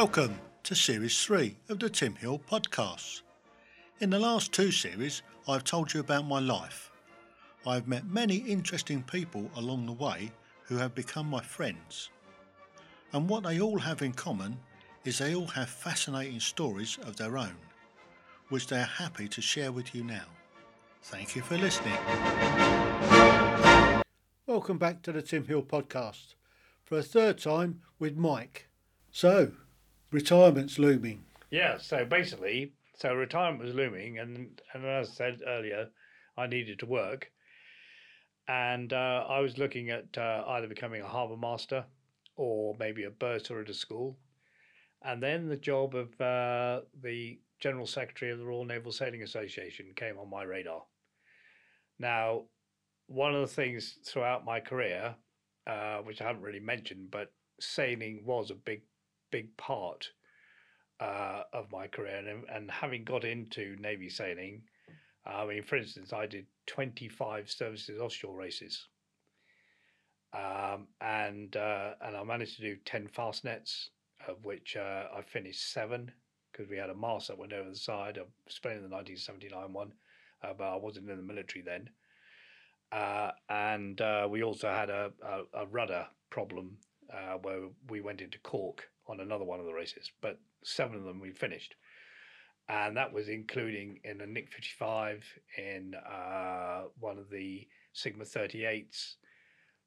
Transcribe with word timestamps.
Welcome 0.00 0.38
to 0.62 0.76
Series 0.76 1.24
3 1.24 1.56
of 1.70 1.80
the 1.80 1.90
Tim 1.90 2.14
Heale 2.14 2.40
Podcasts. 2.48 3.22
In 3.98 4.10
the 4.10 4.20
last 4.20 4.52
two 4.52 4.70
series, 4.70 5.22
I've 5.48 5.64
told 5.64 5.92
you 5.92 5.98
about 5.98 6.24
my 6.24 6.38
life. 6.38 6.92
I've 7.66 7.88
met 7.88 8.06
many 8.06 8.36
interesting 8.36 9.02
people 9.02 9.50
along 9.56 9.86
the 9.86 9.92
way 9.92 10.30
who 10.62 10.76
have 10.76 10.94
become 10.94 11.26
my 11.26 11.40
friends. 11.40 12.10
And 13.12 13.28
what 13.28 13.42
they 13.42 13.60
all 13.60 13.80
have 13.80 14.00
in 14.02 14.12
common 14.12 14.60
is 15.04 15.18
they 15.18 15.34
all 15.34 15.48
have 15.48 15.68
fascinating 15.68 16.38
stories 16.38 16.96
of 17.02 17.16
their 17.16 17.36
own, 17.36 17.56
which 18.50 18.68
they 18.68 18.78
are 18.78 18.94
happy 19.02 19.26
to 19.26 19.42
share 19.42 19.72
with 19.72 19.96
you 19.96 20.04
now. 20.04 20.26
Thank 21.02 21.34
you 21.34 21.42
for 21.42 21.58
listening. 21.58 21.98
Welcome 24.46 24.78
back 24.78 25.02
to 25.02 25.10
the 25.10 25.22
Tim 25.22 25.44
Heale 25.44 25.62
Podcast 25.62 26.34
for 26.84 26.98
a 26.98 27.02
third 27.02 27.38
time 27.38 27.80
with 27.98 28.16
Mike. 28.16 28.68
So, 29.10 29.50
retirement's 30.10 30.78
looming. 30.78 31.24
Yeah, 31.50 31.78
so 31.78 32.04
basically, 32.04 32.72
so 32.96 33.14
retirement 33.14 33.64
was 33.64 33.74
looming, 33.74 34.18
and 34.18 34.60
and 34.72 34.84
as 34.84 35.10
I 35.10 35.12
said 35.12 35.40
earlier, 35.46 35.88
I 36.36 36.46
needed 36.46 36.78
to 36.80 36.86
work, 36.86 37.30
and 38.46 38.92
uh, 38.92 39.24
I 39.28 39.40
was 39.40 39.58
looking 39.58 39.90
at 39.90 40.16
uh, 40.16 40.44
either 40.48 40.68
becoming 40.68 41.02
a 41.02 41.08
harbour 41.08 41.36
master 41.36 41.84
or 42.36 42.76
maybe 42.78 43.04
a 43.04 43.10
bursar 43.10 43.60
at 43.60 43.70
a 43.70 43.74
school, 43.74 44.16
and 45.02 45.22
then 45.22 45.48
the 45.48 45.56
job 45.56 45.94
of 45.94 46.08
uh, 46.20 46.82
the 47.02 47.38
general 47.60 47.86
secretary 47.86 48.30
of 48.30 48.38
the 48.38 48.44
Royal 48.44 48.64
Naval 48.64 48.92
Sailing 48.92 49.22
Association 49.22 49.86
came 49.96 50.18
on 50.18 50.30
my 50.30 50.42
radar. 50.44 50.82
Now, 51.98 52.44
one 53.08 53.34
of 53.34 53.40
the 53.40 53.54
things 53.54 53.98
throughout 54.04 54.44
my 54.44 54.60
career, 54.60 55.16
uh, 55.66 55.98
which 55.98 56.20
I 56.20 56.26
haven't 56.26 56.42
really 56.42 56.60
mentioned, 56.60 57.10
but 57.10 57.32
sailing 57.60 58.22
was 58.24 58.50
a 58.50 58.54
big, 58.54 58.82
big 59.30 59.56
part 59.56 60.10
uh, 61.00 61.42
of 61.52 61.70
my 61.70 61.86
career, 61.86 62.16
and, 62.16 62.44
and 62.48 62.70
having 62.70 63.04
got 63.04 63.24
into 63.24 63.76
Navy 63.78 64.08
sailing, 64.08 64.62
I 65.26 65.46
mean, 65.46 65.62
for 65.62 65.76
instance, 65.76 66.12
I 66.12 66.26
did 66.26 66.46
25 66.66 67.50
services 67.50 68.00
offshore 68.00 68.34
races. 68.34 68.86
Um, 70.32 70.88
and 71.00 71.56
uh, 71.56 71.92
and 72.02 72.16
I 72.16 72.22
managed 72.22 72.56
to 72.56 72.62
do 72.62 72.76
10 72.84 73.08
Fastnets, 73.08 73.90
of 74.26 74.44
which 74.44 74.76
uh, 74.76 75.04
I 75.16 75.22
finished 75.22 75.72
seven 75.72 76.12
because 76.52 76.68
we 76.68 76.76
had 76.76 76.90
a 76.90 76.94
mast 76.94 77.28
that 77.28 77.38
went 77.38 77.52
over 77.52 77.68
the 77.68 77.76
side. 77.76 78.18
I 78.18 78.22
spent 78.48 78.76
in 78.76 78.82
the 78.82 78.94
1979 78.94 79.72
one, 79.72 79.92
uh, 80.42 80.52
but 80.56 80.64
I 80.64 80.76
wasn't 80.76 81.08
in 81.08 81.16
the 81.16 81.22
military 81.22 81.62
then. 81.62 81.88
Uh, 82.90 83.30
and 83.48 84.00
uh, 84.00 84.26
we 84.30 84.42
also 84.42 84.68
had 84.68 84.90
a, 84.90 85.12
a, 85.22 85.62
a 85.62 85.66
rudder 85.66 86.06
problem 86.30 86.78
uh, 87.12 87.38
where 87.42 87.68
we 87.88 88.00
went 88.00 88.20
into 88.20 88.38
Cork 88.40 88.88
on 89.06 89.20
another 89.20 89.44
one 89.44 89.60
of 89.60 89.66
the 89.66 89.72
races, 89.72 90.10
but 90.20 90.38
seven 90.64 90.96
of 90.96 91.04
them 91.04 91.20
we 91.20 91.30
finished. 91.30 91.74
And 92.68 92.96
that 92.96 93.12
was 93.12 93.28
including 93.28 94.00
in 94.04 94.20
a 94.20 94.26
Nic 94.26 94.52
55, 94.52 95.24
in 95.56 95.94
uh, 95.94 96.82
one 97.00 97.16
of 97.16 97.30
the 97.30 97.66
Sigma 97.94 98.24
38s, 98.24 99.14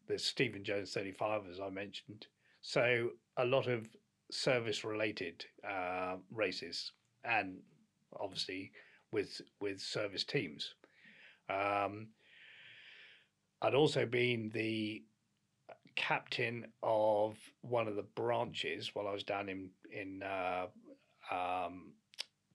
the 0.07 0.17
Stephen 0.17 0.63
Jones 0.63 0.91
35, 0.93 1.43
as 1.51 1.59
I 1.59 1.69
mentioned. 1.69 2.25
So 2.61 3.09
a 3.37 3.45
lot 3.45 3.67
of 3.67 3.87
service 4.31 4.83
related 4.83 5.45
uh, 5.69 6.15
races 6.31 6.91
and 7.23 7.57
obviously 8.19 8.71
with 9.11 9.41
with 9.59 9.79
service 9.79 10.23
teams. 10.23 10.73
Um, 11.49 12.07
I'd 13.61 13.75
also 13.75 14.05
been 14.05 14.49
the 14.53 15.03
captain 15.95 16.65
of 16.83 17.37
one 17.61 17.87
of 17.87 17.95
the 17.95 18.03
branches 18.15 18.91
while 18.93 19.07
I 19.07 19.13
was 19.13 19.23
down 19.23 19.49
in 19.49 19.69
in 19.91 20.23
uh, 20.23 20.67
um, 21.31 21.93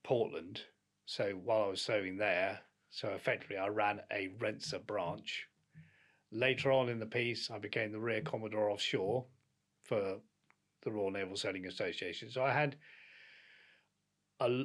Portland. 0.02 0.60
So 1.06 1.32
while 1.32 1.64
I 1.64 1.68
was 1.68 1.82
serving 1.82 2.16
there, 2.16 2.60
so 2.90 3.08
effectively 3.08 3.56
I 3.56 3.68
ran 3.68 4.00
a 4.10 4.28
Rentzer 4.38 4.84
branch. 4.84 5.46
Later 6.32 6.72
on 6.72 6.88
in 6.88 6.98
the 6.98 7.06
piece, 7.06 7.50
I 7.50 7.58
became 7.58 7.92
the 7.92 8.00
rear 8.00 8.20
commodore 8.20 8.70
offshore 8.70 9.24
for 9.84 10.18
the 10.82 10.90
Royal 10.90 11.10
Naval 11.10 11.36
Sailing 11.36 11.66
Association. 11.66 12.30
So 12.30 12.42
I 12.42 12.52
had 12.52 12.76
a, 14.40 14.64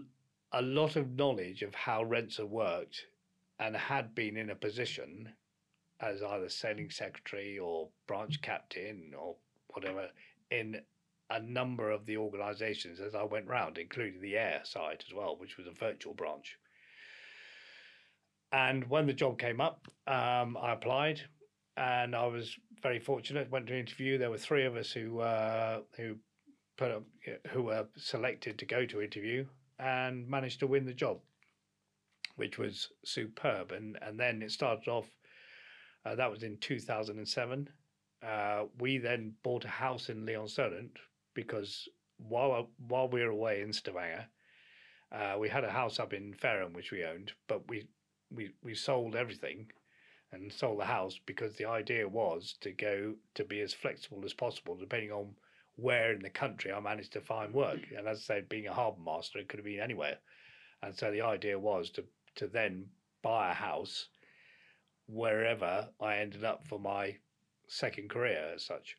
a 0.53 0.61
lot 0.61 0.95
of 0.95 1.11
knowledge 1.11 1.61
of 1.61 1.75
how 1.75 2.03
Rentzer 2.03 2.47
worked 2.47 3.05
and 3.59 3.75
had 3.75 4.15
been 4.15 4.37
in 4.37 4.49
a 4.49 4.55
position 4.55 5.33
as 6.01 6.23
either 6.23 6.49
sailing 6.49 6.89
secretary 6.89 7.59
or 7.59 7.89
branch 8.07 8.41
captain 8.41 9.11
or 9.17 9.35
whatever 9.67 10.07
in 10.49 10.81
a 11.29 11.41
number 11.41 11.89
of 11.91 12.05
the 12.05 12.17
organisations 12.17 12.99
as 12.99 13.15
I 13.15 13.23
went 13.23 13.47
round, 13.47 13.77
including 13.77 14.21
the 14.21 14.37
air 14.37 14.61
side 14.63 15.03
as 15.07 15.13
well, 15.13 15.37
which 15.37 15.57
was 15.57 15.67
a 15.67 15.71
virtual 15.71 16.13
branch. 16.13 16.57
And 18.51 18.89
when 18.89 19.07
the 19.07 19.13
job 19.13 19.39
came 19.39 19.61
up, 19.61 19.87
um, 20.07 20.57
I 20.57 20.73
applied, 20.73 21.21
and 21.77 22.13
I 22.15 22.27
was 22.27 22.53
very 22.83 22.99
fortunate. 22.99 23.49
Went 23.49 23.67
to 23.67 23.73
an 23.73 23.79
interview. 23.79 24.17
There 24.17 24.29
were 24.29 24.37
three 24.37 24.65
of 24.65 24.75
us 24.75 24.91
who 24.91 25.19
uh, 25.19 25.81
who 25.95 26.15
put 26.77 26.91
up, 26.91 27.03
who 27.47 27.63
were 27.63 27.87
selected 27.95 28.59
to 28.59 28.65
go 28.65 28.85
to 28.85 29.01
interview, 29.01 29.45
and 29.79 30.27
managed 30.27 30.59
to 30.59 30.67
win 30.67 30.85
the 30.85 30.93
job, 30.93 31.19
which 32.35 32.57
was 32.57 32.89
superb. 33.05 33.71
And 33.71 33.97
and 34.01 34.19
then 34.19 34.41
it 34.41 34.51
started 34.51 34.89
off 34.89 35.07
uh, 36.05 36.15
that 36.15 36.31
was 36.31 36.43
in 36.43 36.57
2007. 36.57 37.69
Uh, 38.27 38.65
we 38.79 38.97
then 38.97 39.33
bought 39.43 39.65
a 39.65 39.69
house 39.69 40.09
in 40.09 40.25
Lee-on-Solent 40.25 40.97
because 41.33 41.87
while 42.17 42.69
while 42.87 43.07
we 43.07 43.21
were 43.21 43.31
away 43.31 43.61
in 43.61 43.73
Stavanger, 43.73 44.27
uh, 45.11 45.35
we 45.39 45.49
had 45.49 45.63
a 45.63 45.71
house 45.71 45.99
up 45.99 46.13
in 46.13 46.33
Fareham 46.33 46.73
which 46.73 46.91
we 46.91 47.03
owned, 47.03 47.33
but 47.47 47.67
we 47.67 47.87
we 48.29 48.51
we 48.63 48.75
sold 48.75 49.15
everything 49.15 49.71
and 50.31 50.51
sold 50.51 50.79
the 50.79 50.85
house 50.85 51.19
because 51.25 51.55
the 51.55 51.65
idea 51.65 52.07
was 52.07 52.55
to 52.61 52.71
go 52.71 53.15
to 53.35 53.43
be 53.43 53.59
as 53.61 53.73
flexible 53.73 54.23
as 54.23 54.33
possible 54.33 54.77
depending 54.77 55.11
on 55.11 55.35
where 55.75 56.13
in 56.13 56.21
the 56.21 56.29
country 56.29 56.71
I 56.71 56.79
managed 56.79 57.13
to 57.13 57.21
find 57.21 57.53
work. 57.53 57.79
And 57.97 58.07
as 58.07 58.19
I 58.19 58.21
said, 58.21 58.49
being 58.49 58.67
a 58.67 58.73
harbour 58.73 59.01
master, 59.03 59.39
it 59.39 59.49
could 59.49 59.59
have 59.59 59.65
been 59.65 59.79
anywhere. 59.79 60.17
And 60.83 60.95
so 60.95 61.11
the 61.11 61.21
idea 61.21 61.59
was 61.59 61.89
to 61.91 62.05
to 62.35 62.47
then 62.47 62.85
buy 63.21 63.51
a 63.51 63.53
house 63.53 64.07
wherever 65.11 65.89
I 65.99 66.17
ended 66.17 66.43
up 66.43 66.65
for 66.67 66.79
my 66.79 67.15
second 67.67 68.09
career 68.09 68.51
as 68.55 68.65
such. 68.65 68.97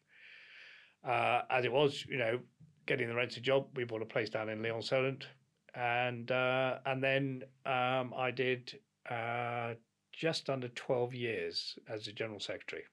Uh, 1.05 1.43
as 1.51 1.65
it 1.65 1.73
was, 1.73 2.05
you 2.09 2.19
know, 2.19 2.39
getting 2.87 3.09
the 3.09 3.15
rented 3.15 3.43
job, 3.43 3.67
we 3.75 3.85
bought 3.85 4.03
a 4.03 4.07
place 4.07 4.31
down 4.31 4.49
in 4.49 4.63
Lee-on-Solent, 4.63 5.27
and 5.75 6.31
uh, 6.31 6.79
and 6.87 7.03
then 7.03 7.43
um, 7.67 8.13
I 8.17 8.31
did 8.35 8.79
uh, 9.11 9.75
just 10.13 10.49
under 10.49 10.69
twelve 10.69 11.15
years 11.15 11.79
as 11.89 12.07
a 12.07 12.13
general 12.13 12.41
secretary. 12.41 12.85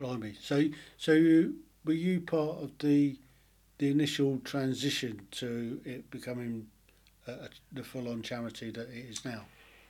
Blimey! 0.00 0.34
So 0.40 0.64
so 0.96 1.52
were 1.84 1.92
you 1.92 2.20
part 2.20 2.58
of 2.58 2.72
the 2.78 3.18
the 3.78 3.90
initial 3.90 4.38
transition 4.38 5.28
to 5.30 5.80
it 5.84 6.10
becoming 6.10 6.66
the 7.72 7.82
full 7.82 8.08
on 8.08 8.22
charity 8.22 8.70
that 8.70 8.88
it 8.88 9.06
is 9.10 9.24
now? 9.24 9.44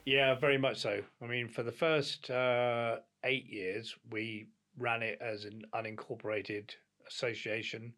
Yeah, 0.08 0.36
very 0.36 0.56
much 0.56 0.78
so. 0.78 1.02
I 1.20 1.26
mean, 1.26 1.48
for 1.48 1.62
the 1.62 1.70
first 1.70 2.30
uh, 2.30 2.96
eight 3.24 3.46
years, 3.46 3.94
we 4.10 4.48
ran 4.78 5.02
it 5.02 5.18
as 5.20 5.44
an 5.44 5.64
unincorporated 5.74 6.70
association. 7.06 7.92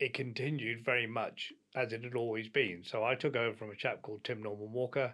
It 0.00 0.14
continued 0.14 0.82
very 0.82 1.06
much 1.06 1.52
as 1.76 1.92
it 1.92 2.02
had 2.02 2.14
always 2.14 2.48
been. 2.48 2.82
So 2.82 3.04
I 3.04 3.14
took 3.14 3.36
over 3.36 3.54
from 3.54 3.70
a 3.70 3.76
chap 3.76 4.00
called 4.00 4.24
Tim 4.24 4.42
Norman 4.42 4.72
Walker, 4.72 5.12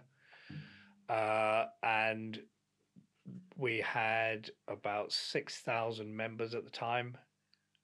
uh, 1.09 1.65
and 1.83 2.39
we 3.57 3.81
had 3.81 4.51
about 4.69 5.11
6,000 5.11 6.15
members 6.15 6.55
at 6.55 6.63
the 6.63 6.71
time. 6.71 7.17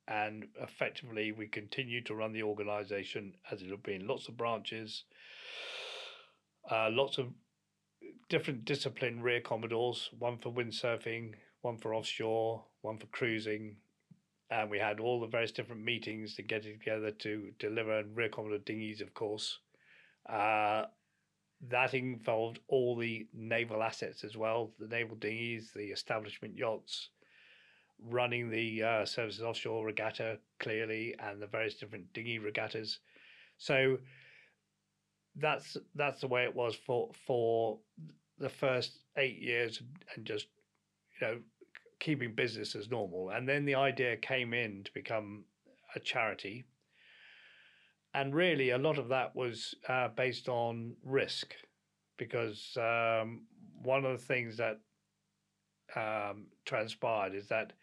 And 0.07 0.45
effectively, 0.61 1.33
we 1.33 1.47
continued 1.47 2.05
to 2.05 2.15
run 2.15 2.31
the 2.31 2.43
organization 2.43 3.33
as 3.51 3.61
it 3.61 3.69
had 3.69 3.83
been 3.83 4.07
lots 4.07 4.29
of 4.29 4.37
branches, 4.37 5.03
uh, 6.71 6.87
lots 6.89 7.17
of 7.17 7.33
different 8.29 8.65
discipline 8.65 9.21
rear 9.21 9.41
commodores, 9.41 10.09
one 10.17 10.37
for 10.37 10.51
windsurfing, 10.51 11.33
one 11.61 11.77
for 11.77 11.93
offshore, 11.93 12.63
one 12.81 12.97
for 12.97 13.07
cruising, 13.07 13.77
and 14.51 14.69
we 14.69 14.79
had 14.79 14.99
all 14.99 15.19
the 15.19 15.27
various 15.27 15.51
different 15.51 15.83
meetings 15.83 16.35
to 16.35 16.41
get 16.41 16.63
together 16.63 17.11
to 17.11 17.51
deliver 17.59 17.99
and 17.99 18.15
rear 18.15 18.29
commodore 18.29 18.59
dinghies, 18.59 19.01
of 19.01 19.13
course. 19.13 19.59
Uh, 20.27 20.83
that 21.69 21.93
involved 21.93 22.59
all 22.67 22.95
the 22.95 23.27
naval 23.33 23.81
assets 23.81 24.23
as 24.23 24.35
well, 24.37 24.71
the 24.79 24.87
naval 24.87 25.15
dinghies, 25.15 25.71
the 25.75 25.85
establishment 25.85 26.55
yachts, 26.55 27.09
running 28.03 28.49
the 28.49 28.83
uh, 28.83 29.05
services 29.05 29.41
offshore 29.41 29.85
regatta 29.85 30.37
clearly, 30.59 31.15
and 31.19 31.41
the 31.41 31.47
various 31.47 31.75
different 31.75 32.11
dinghy 32.13 32.39
regattas. 32.39 32.99
So 33.57 33.97
that's 35.37 35.77
that's 35.95 36.21
the 36.21 36.27
way 36.27 36.43
it 36.43 36.55
was 36.55 36.75
for 36.75 37.09
for 37.25 37.79
the 38.39 38.49
first 38.49 38.99
eight 39.17 39.39
years 39.39 39.81
and 40.15 40.25
just 40.25 40.47
you 41.19 41.27
know 41.27 41.37
keeping 41.99 42.33
business 42.33 42.75
as 42.75 42.89
normal. 42.89 43.29
And 43.29 43.47
then 43.47 43.65
the 43.65 43.75
idea 43.75 44.17
came 44.17 44.53
in 44.53 44.83
to 44.83 44.93
become 44.93 45.45
a 45.95 45.99
charity. 45.99 46.65
And 48.13 48.33
really, 48.33 48.69
a 48.69 48.77
lot 48.77 48.97
of 48.97 49.09
that 49.09 49.35
was 49.35 49.75
uh, 49.89 50.09
based 50.09 50.47
on 50.47 50.95
risk, 51.03 51.53
because 52.17 52.77
um, 52.77 53.41
one 53.81 54.05
of 54.05 54.19
the 54.19 54.25
things 54.25 54.57
that 54.57 54.79
um, 55.95 56.47
transpired 56.65 57.35
is 57.35 57.47
that 57.49 57.73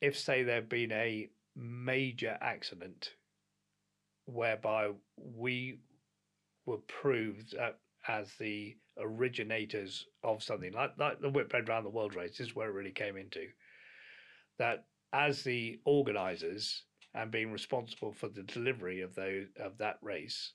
if, 0.00 0.18
say, 0.18 0.42
there 0.42 0.56
had 0.56 0.68
been 0.68 0.92
a 0.92 1.28
major 1.54 2.36
accident 2.40 3.10
whereby 4.26 4.90
we 5.16 5.78
were 6.66 6.78
proved 6.88 7.54
as 8.08 8.34
the 8.34 8.76
originators 8.98 10.06
of 10.22 10.42
something 10.42 10.72
like, 10.72 10.92
like 10.98 11.20
the 11.20 11.30
Whitbread 11.30 11.68
Round 11.68 11.86
the 11.86 11.90
World 11.90 12.14
race, 12.14 12.38
this 12.38 12.48
is 12.48 12.56
where 12.56 12.68
it 12.68 12.74
really 12.74 12.92
came 12.92 13.16
into. 13.16 13.48
That 14.58 14.84
as 15.12 15.42
the 15.42 15.80
organisers 15.84 16.82
and 17.14 17.30
being 17.30 17.52
responsible 17.52 18.12
for 18.12 18.28
the 18.28 18.42
delivery 18.42 19.00
of 19.00 19.14
those 19.14 19.46
of 19.58 19.78
that 19.78 19.98
race, 20.02 20.52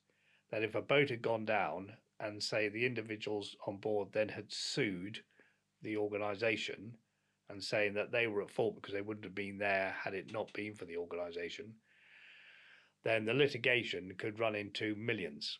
that 0.51 0.63
if 0.63 0.75
a 0.75 0.81
boat 0.81 1.09
had 1.09 1.21
gone 1.21 1.45
down 1.45 1.93
and 2.19 2.41
say 2.41 2.69
the 2.69 2.85
individuals 2.85 3.55
on 3.65 3.77
board 3.77 4.09
then 4.11 4.29
had 4.29 4.51
sued 4.51 5.19
the 5.81 5.97
organisation 5.97 6.93
and 7.49 7.63
saying 7.63 7.93
that 7.95 8.11
they 8.11 8.27
were 8.27 8.43
at 8.43 8.51
fault 8.51 8.75
because 8.75 8.93
they 8.93 9.01
wouldn't 9.01 9.25
have 9.25 9.35
been 9.35 9.57
there 9.57 9.95
had 10.03 10.13
it 10.13 10.31
not 10.31 10.53
been 10.53 10.73
for 10.73 10.85
the 10.85 10.97
organisation, 10.97 11.73
then 13.03 13.25
the 13.25 13.33
litigation 13.33 14.13
could 14.17 14.39
run 14.39 14.55
into 14.55 14.95
millions. 14.95 15.59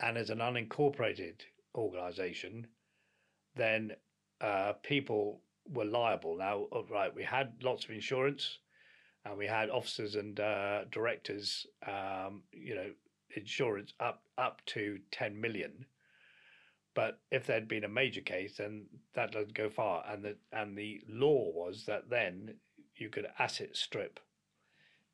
And 0.00 0.18
as 0.18 0.30
an 0.30 0.38
unincorporated 0.38 1.40
organisation, 1.74 2.66
then 3.56 3.92
uh, 4.40 4.74
people 4.82 5.40
were 5.68 5.84
liable. 5.84 6.36
Now, 6.36 6.66
uh, 6.72 6.82
right, 6.90 7.14
we 7.14 7.22
had 7.22 7.62
lots 7.62 7.84
of 7.84 7.90
insurance, 7.90 8.58
and 9.24 9.38
we 9.38 9.46
had 9.46 9.70
officers 9.70 10.16
and 10.16 10.38
uh, 10.38 10.84
directors, 10.90 11.66
um, 11.86 12.42
you 12.52 12.74
know, 12.74 12.90
insurance 13.36 13.94
up 14.00 14.22
up 14.36 14.60
to 14.66 14.98
ten 15.10 15.40
million. 15.40 15.86
But 16.94 17.20
if 17.30 17.46
there'd 17.46 17.66
been 17.66 17.84
a 17.84 17.88
major 17.88 18.20
case, 18.20 18.58
then 18.58 18.86
that 19.14 19.32
doesn't 19.32 19.54
go 19.54 19.68
far. 19.70 20.04
And 20.08 20.24
the 20.24 20.36
and 20.52 20.76
the 20.76 21.00
law 21.08 21.50
was 21.52 21.84
that 21.86 22.10
then 22.10 22.56
you 22.96 23.08
could 23.08 23.26
asset 23.38 23.76
strip 23.76 24.20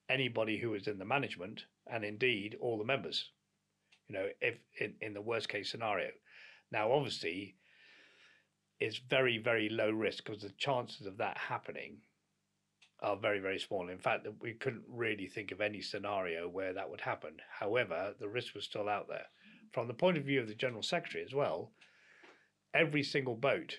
anybody 0.09 0.59
who 0.59 0.71
was 0.71 0.89
in 0.89 0.99
the 0.99 1.05
management, 1.05 1.67
and 1.87 2.05
indeed 2.05 2.57
all 2.61 2.79
the 2.79 2.85
members. 2.85 3.31
You 4.11 4.19
know, 4.19 4.27
if 4.41 4.59
in, 4.81 4.95
in 5.01 5.15
the 5.15 5.21
worst 5.21 5.49
case 5.49 5.71
scenario. 5.71 6.09
Now, 6.73 6.91
obviously, 6.91 7.55
it's 8.81 8.99
very 8.99 9.39
very 9.39 9.69
low 9.69 9.91
risk 9.91 10.25
because 10.25 10.43
the 10.43 10.51
chances 10.59 11.07
of 11.07 11.19
that 11.19 11.39
happening 11.39 11.99
are 13.03 13.17
very, 13.17 13.39
very 13.39 13.61
small. 13.61 13.89
In 13.89 13.99
fact, 13.99 14.25
that 14.25 14.35
we 14.43 14.55
couldn't 14.55 14.83
really 14.89 15.29
think 15.29 15.53
of 15.53 15.61
any 15.61 15.81
scenario 15.81 16.49
where 16.49 16.73
that 16.73 16.91
would 16.91 17.01
happen. 17.01 17.37
However, 17.61 18.15
the 18.19 18.29
risk 18.29 18.55
was 18.55 18.65
still 18.65 18.89
out 18.89 19.07
there. 19.09 19.27
From 19.73 19.87
the 19.87 19.95
point 19.95 20.19
of 20.19 20.25
view 20.25 20.41
of 20.41 20.49
the 20.49 20.55
General 20.55 20.83
Secretary 20.83 21.25
as 21.25 21.33
well, 21.33 21.71
every 22.75 23.05
single 23.05 23.37
boat 23.37 23.79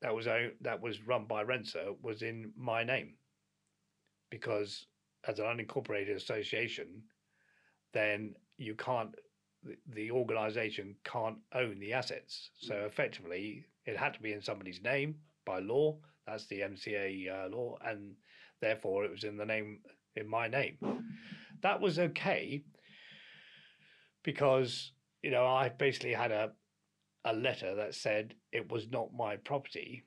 that 0.00 0.14
was 0.14 0.26
owned, 0.26 0.52
that 0.62 0.80
was 0.80 1.06
run 1.06 1.26
by 1.26 1.44
Renser 1.44 1.94
was 2.02 2.22
in 2.22 2.52
my 2.56 2.84
name, 2.84 3.14
because 4.30 4.86
as 5.28 5.38
an 5.38 5.44
unincorporated 5.44 6.16
association, 6.16 7.02
then 7.92 8.34
you 8.56 8.74
can't 8.74 9.14
the, 9.62 9.76
the 9.94 10.10
organisation 10.10 10.96
can't 11.04 11.38
own 11.54 11.78
the 11.78 11.92
assets. 11.92 12.50
So 12.58 12.84
effectively, 12.86 13.64
it 13.86 13.96
had 13.96 14.14
to 14.14 14.22
be 14.22 14.32
in 14.32 14.42
somebody's 14.42 14.82
name 14.82 15.16
by 15.44 15.60
law. 15.60 15.98
That's 16.26 16.46
the 16.46 16.60
MCA 16.60 17.46
uh, 17.46 17.48
law, 17.48 17.78
and 17.84 18.14
therefore 18.60 19.04
it 19.04 19.10
was 19.10 19.24
in 19.24 19.36
the 19.36 19.46
name 19.46 19.80
in 20.14 20.28
my 20.28 20.48
name. 20.48 20.78
That 21.62 21.80
was 21.80 21.98
okay 21.98 22.62
because 24.22 24.92
you 25.22 25.30
know 25.30 25.46
I 25.46 25.68
basically 25.68 26.12
had 26.12 26.30
a 26.30 26.52
a 27.24 27.32
letter 27.32 27.74
that 27.76 27.94
said 27.94 28.34
it 28.52 28.70
was 28.70 28.90
not 28.90 29.14
my 29.14 29.36
property. 29.36 30.04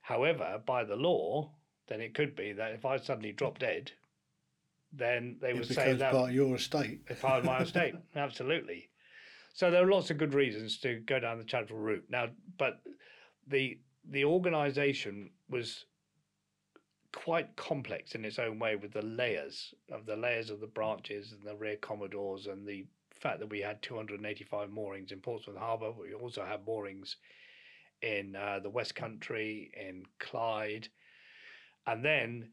However, 0.00 0.60
by 0.64 0.84
the 0.84 0.96
law, 0.96 1.52
then 1.88 2.00
it 2.00 2.14
could 2.14 2.34
be 2.34 2.52
that 2.52 2.72
if 2.72 2.84
I 2.84 2.96
suddenly 2.96 3.32
drop 3.32 3.58
dead, 3.58 3.92
then 4.92 5.36
they 5.40 5.52
would 5.52 5.66
say 5.66 5.92
that 5.94 6.12
part 6.12 6.30
of 6.30 6.34
your 6.34 6.56
estate. 6.56 7.00
It's 7.08 7.20
part 7.20 7.40
of 7.40 7.44
my 7.44 7.60
estate, 7.60 7.94
absolutely. 8.16 8.88
So 9.54 9.70
there 9.70 9.82
are 9.82 9.90
lots 9.90 10.10
of 10.10 10.18
good 10.18 10.34
reasons 10.34 10.78
to 10.78 11.00
go 11.00 11.18
down 11.18 11.38
the 11.38 11.44
charitable 11.44 11.80
route 11.80 12.04
now, 12.08 12.28
but 12.58 12.80
the 13.46 13.78
the 14.10 14.24
organisation 14.24 15.30
was 15.50 15.84
quite 17.12 17.56
complex 17.56 18.14
in 18.14 18.24
its 18.24 18.38
own 18.38 18.58
way 18.58 18.76
with 18.76 18.92
the 18.92 19.04
layers 19.04 19.74
of 19.90 20.06
the 20.06 20.16
layers 20.16 20.50
of 20.50 20.60
the 20.60 20.66
branches 20.66 21.32
and 21.32 21.42
the 21.42 21.56
rear 21.56 21.76
commodores 21.76 22.46
and 22.46 22.66
the 22.66 22.86
fact 23.20 23.40
that 23.40 23.50
we 23.50 23.60
had 23.60 23.82
285 23.82 24.70
moorings 24.70 25.12
in 25.12 25.20
Portsmouth 25.20 25.56
Harbour. 25.56 25.90
We 25.90 26.14
also 26.14 26.44
had 26.44 26.66
moorings 26.66 27.16
in 28.02 28.36
uh, 28.36 28.60
the 28.62 28.70
West 28.70 28.94
Country, 28.94 29.70
in 29.74 30.04
Clyde, 30.20 30.88
and 31.86 32.04
then 32.04 32.50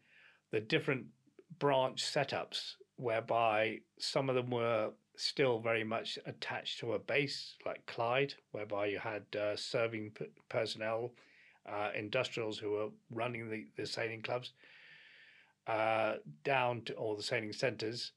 the 0.51 0.59
different 0.59 1.05
branch 1.59 2.03
setups 2.03 2.75
whereby 2.97 3.79
some 3.99 4.29
of 4.29 4.35
them 4.35 4.49
were 4.49 4.91
still 5.17 5.59
very 5.59 5.83
much 5.83 6.17
attached 6.25 6.79
to 6.79 6.93
a 6.93 6.99
base 6.99 7.55
like 7.65 7.85
Clyde, 7.85 8.33
whereby 8.51 8.87
you 8.87 8.99
had 8.99 9.23
uh, 9.35 9.55
serving 9.55 10.11
p- 10.11 10.25
personnel 10.49 11.13
uh, 11.65 11.89
industrials 11.95 12.57
who 12.57 12.71
were 12.71 12.89
running 13.11 13.49
the, 13.49 13.65
the 13.77 13.87
sailing 13.87 14.21
clubs 14.21 14.53
uh, 15.67 16.15
down 16.43 16.81
to 16.83 16.93
all 16.93 17.15
the 17.15 17.23
sailing 17.23 17.53
centres, 17.53 18.11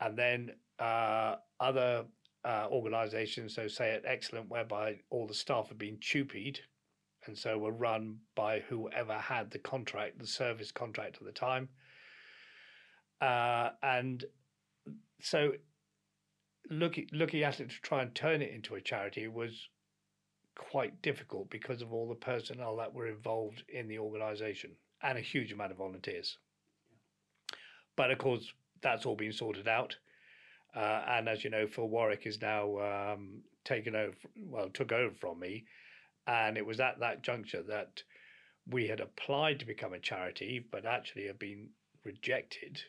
and 0.00 0.16
then 0.16 0.50
uh, 0.78 1.36
other 1.60 2.04
uh, 2.44 2.66
organisations, 2.70 3.54
so 3.54 3.68
say 3.68 3.92
at 3.92 4.04
Excellent, 4.06 4.48
whereby 4.48 4.96
all 5.10 5.26
the 5.26 5.34
staff 5.34 5.68
had 5.68 5.78
been 5.78 5.98
TUPE'd, 6.00 6.60
and 7.26 7.36
so 7.36 7.58
were 7.58 7.72
run 7.72 8.16
by 8.34 8.60
whoever 8.60 9.14
had 9.14 9.50
the 9.50 9.58
contract, 9.58 10.18
the 10.18 10.26
service 10.26 10.72
contract 10.72 11.16
at 11.20 11.26
the 11.26 11.32
time. 11.32 11.68
Uh, 13.20 13.70
and 13.82 14.24
so 15.20 15.52
looking 16.70 17.08
looking 17.12 17.42
at 17.42 17.60
it 17.60 17.70
to 17.70 17.80
try 17.82 18.02
and 18.02 18.14
turn 18.14 18.42
it 18.42 18.52
into 18.52 18.74
a 18.74 18.80
charity 18.80 19.26
was 19.26 19.68
quite 20.54 21.00
difficult 21.02 21.48
because 21.50 21.82
of 21.82 21.92
all 21.92 22.08
the 22.08 22.14
personnel 22.14 22.76
that 22.76 22.92
were 22.92 23.06
involved 23.06 23.62
in 23.68 23.88
the 23.88 23.98
organisation 23.98 24.70
and 25.02 25.16
a 25.16 25.22
huge 25.22 25.52
amount 25.52 25.70
of 25.70 25.78
volunteers. 25.78 26.38
But 27.96 28.10
of 28.10 28.18
course, 28.18 28.52
that's 28.82 29.06
all 29.06 29.16
been 29.16 29.32
sorted 29.32 29.68
out. 29.68 29.96
Uh, 30.74 31.02
and 31.08 31.28
as 31.28 31.44
you 31.44 31.50
know, 31.50 31.66
Phil 31.66 31.88
Warwick 31.88 32.26
is 32.26 32.40
now 32.40 32.78
um, 32.78 33.42
taken 33.64 33.96
over, 33.96 34.14
well, 34.44 34.68
took 34.68 34.92
over 34.92 35.14
from 35.14 35.40
me. 35.40 35.64
And 36.26 36.58
it 36.58 36.66
was 36.66 36.78
at 36.78 37.00
that 37.00 37.22
juncture 37.22 37.62
that 37.68 38.02
we 38.68 38.86
had 38.86 39.00
applied 39.00 39.60
to 39.60 39.66
become 39.66 39.94
a 39.94 39.98
charity, 39.98 40.64
but 40.70 40.84
actually 40.84 41.26
had 41.26 41.38
been 41.38 41.70
rejected. 42.04 42.82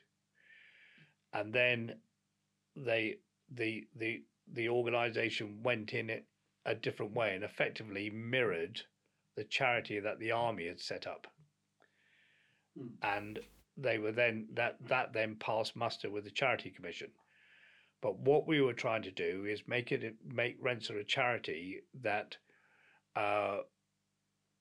And 1.34 1.54
then 1.54 1.96
they, 2.76 3.18
the, 3.52 3.88
the, 3.96 4.24
the 4.52 4.70
organisation 4.70 5.62
went 5.64 5.94
in 5.94 6.10
it 6.10 6.26
a 6.66 6.76
different 6.76 7.14
way 7.14 7.36
and 7.36 7.44
effectively 7.44 8.10
mirrored 8.10 8.82
the 9.36 9.44
charity 9.44 10.00
that 10.00 10.20
the 10.20 10.32
army 10.32 10.68
had 10.68 10.80
set 10.80 11.08
up. 11.08 11.28
Mm. 12.78 12.90
And 13.02 13.40
they 13.82 13.98
were 13.98 14.12
then 14.12 14.48
that 14.54 14.76
that 14.88 15.14
then 15.14 15.36
passed 15.36 15.76
muster 15.76 16.10
with 16.10 16.26
the 16.26 16.32
charity 16.32 16.70
commission. 16.70 17.10
But 18.02 18.20
what 18.20 18.48
we 18.48 18.62
were 18.62 18.74
trying 18.74 19.04
to 19.04 19.12
do 19.12 19.46
is 19.46 19.62
make 19.68 19.92
it 19.92 20.16
make 20.26 20.62
Renser 20.62 21.00
a 21.00 21.04
charity 21.04 21.82
that 22.02 22.38
uh, 23.16 23.60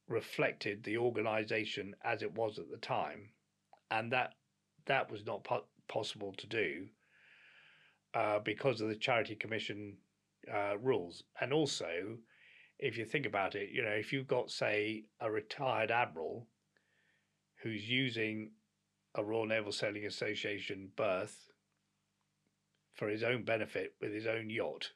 reflected 0.08 0.84
the 0.84 0.98
organisation 0.98 1.94
as 2.04 2.22
it 2.22 2.32
was 2.32 2.58
at 2.58 2.70
the 2.70 2.78
time, 2.78 3.30
and 3.90 4.12
that 4.12 4.34
that 4.86 5.10
was 5.10 5.24
not 5.26 5.46
possible 5.88 6.34
to 6.38 6.46
do 6.46 6.86
uh, 8.14 8.38
because 8.40 8.80
of 8.80 8.88
the 8.88 8.96
charity 8.96 9.34
commission 9.34 9.96
uh, 10.52 10.78
rules. 10.78 11.24
And 11.40 11.52
also, 11.52 12.18
if 12.78 12.96
you 12.96 13.04
think 13.04 13.26
about 13.26 13.54
it, 13.54 13.70
you 13.72 13.82
know, 13.82 13.90
if 13.90 14.12
you've 14.12 14.28
got, 14.28 14.50
say, 14.50 15.04
a 15.20 15.30
retired 15.30 15.90
admiral 15.90 16.46
who's 17.62 17.88
using 17.88 18.52
a 19.14 19.24
Royal 19.24 19.46
Naval 19.46 19.72
Sailing 19.72 20.06
Association 20.06 20.90
berth 20.96 21.50
for 22.94 23.08
his 23.08 23.22
own 23.22 23.44
benefit 23.44 23.94
with 24.00 24.12
his 24.12 24.26
own 24.26 24.48
yacht, 24.48 24.92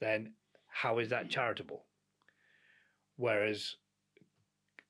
then 0.00 0.34
how 0.68 0.98
is 0.98 1.08
that 1.08 1.30
charitable? 1.30 1.84
Whereas, 3.16 3.74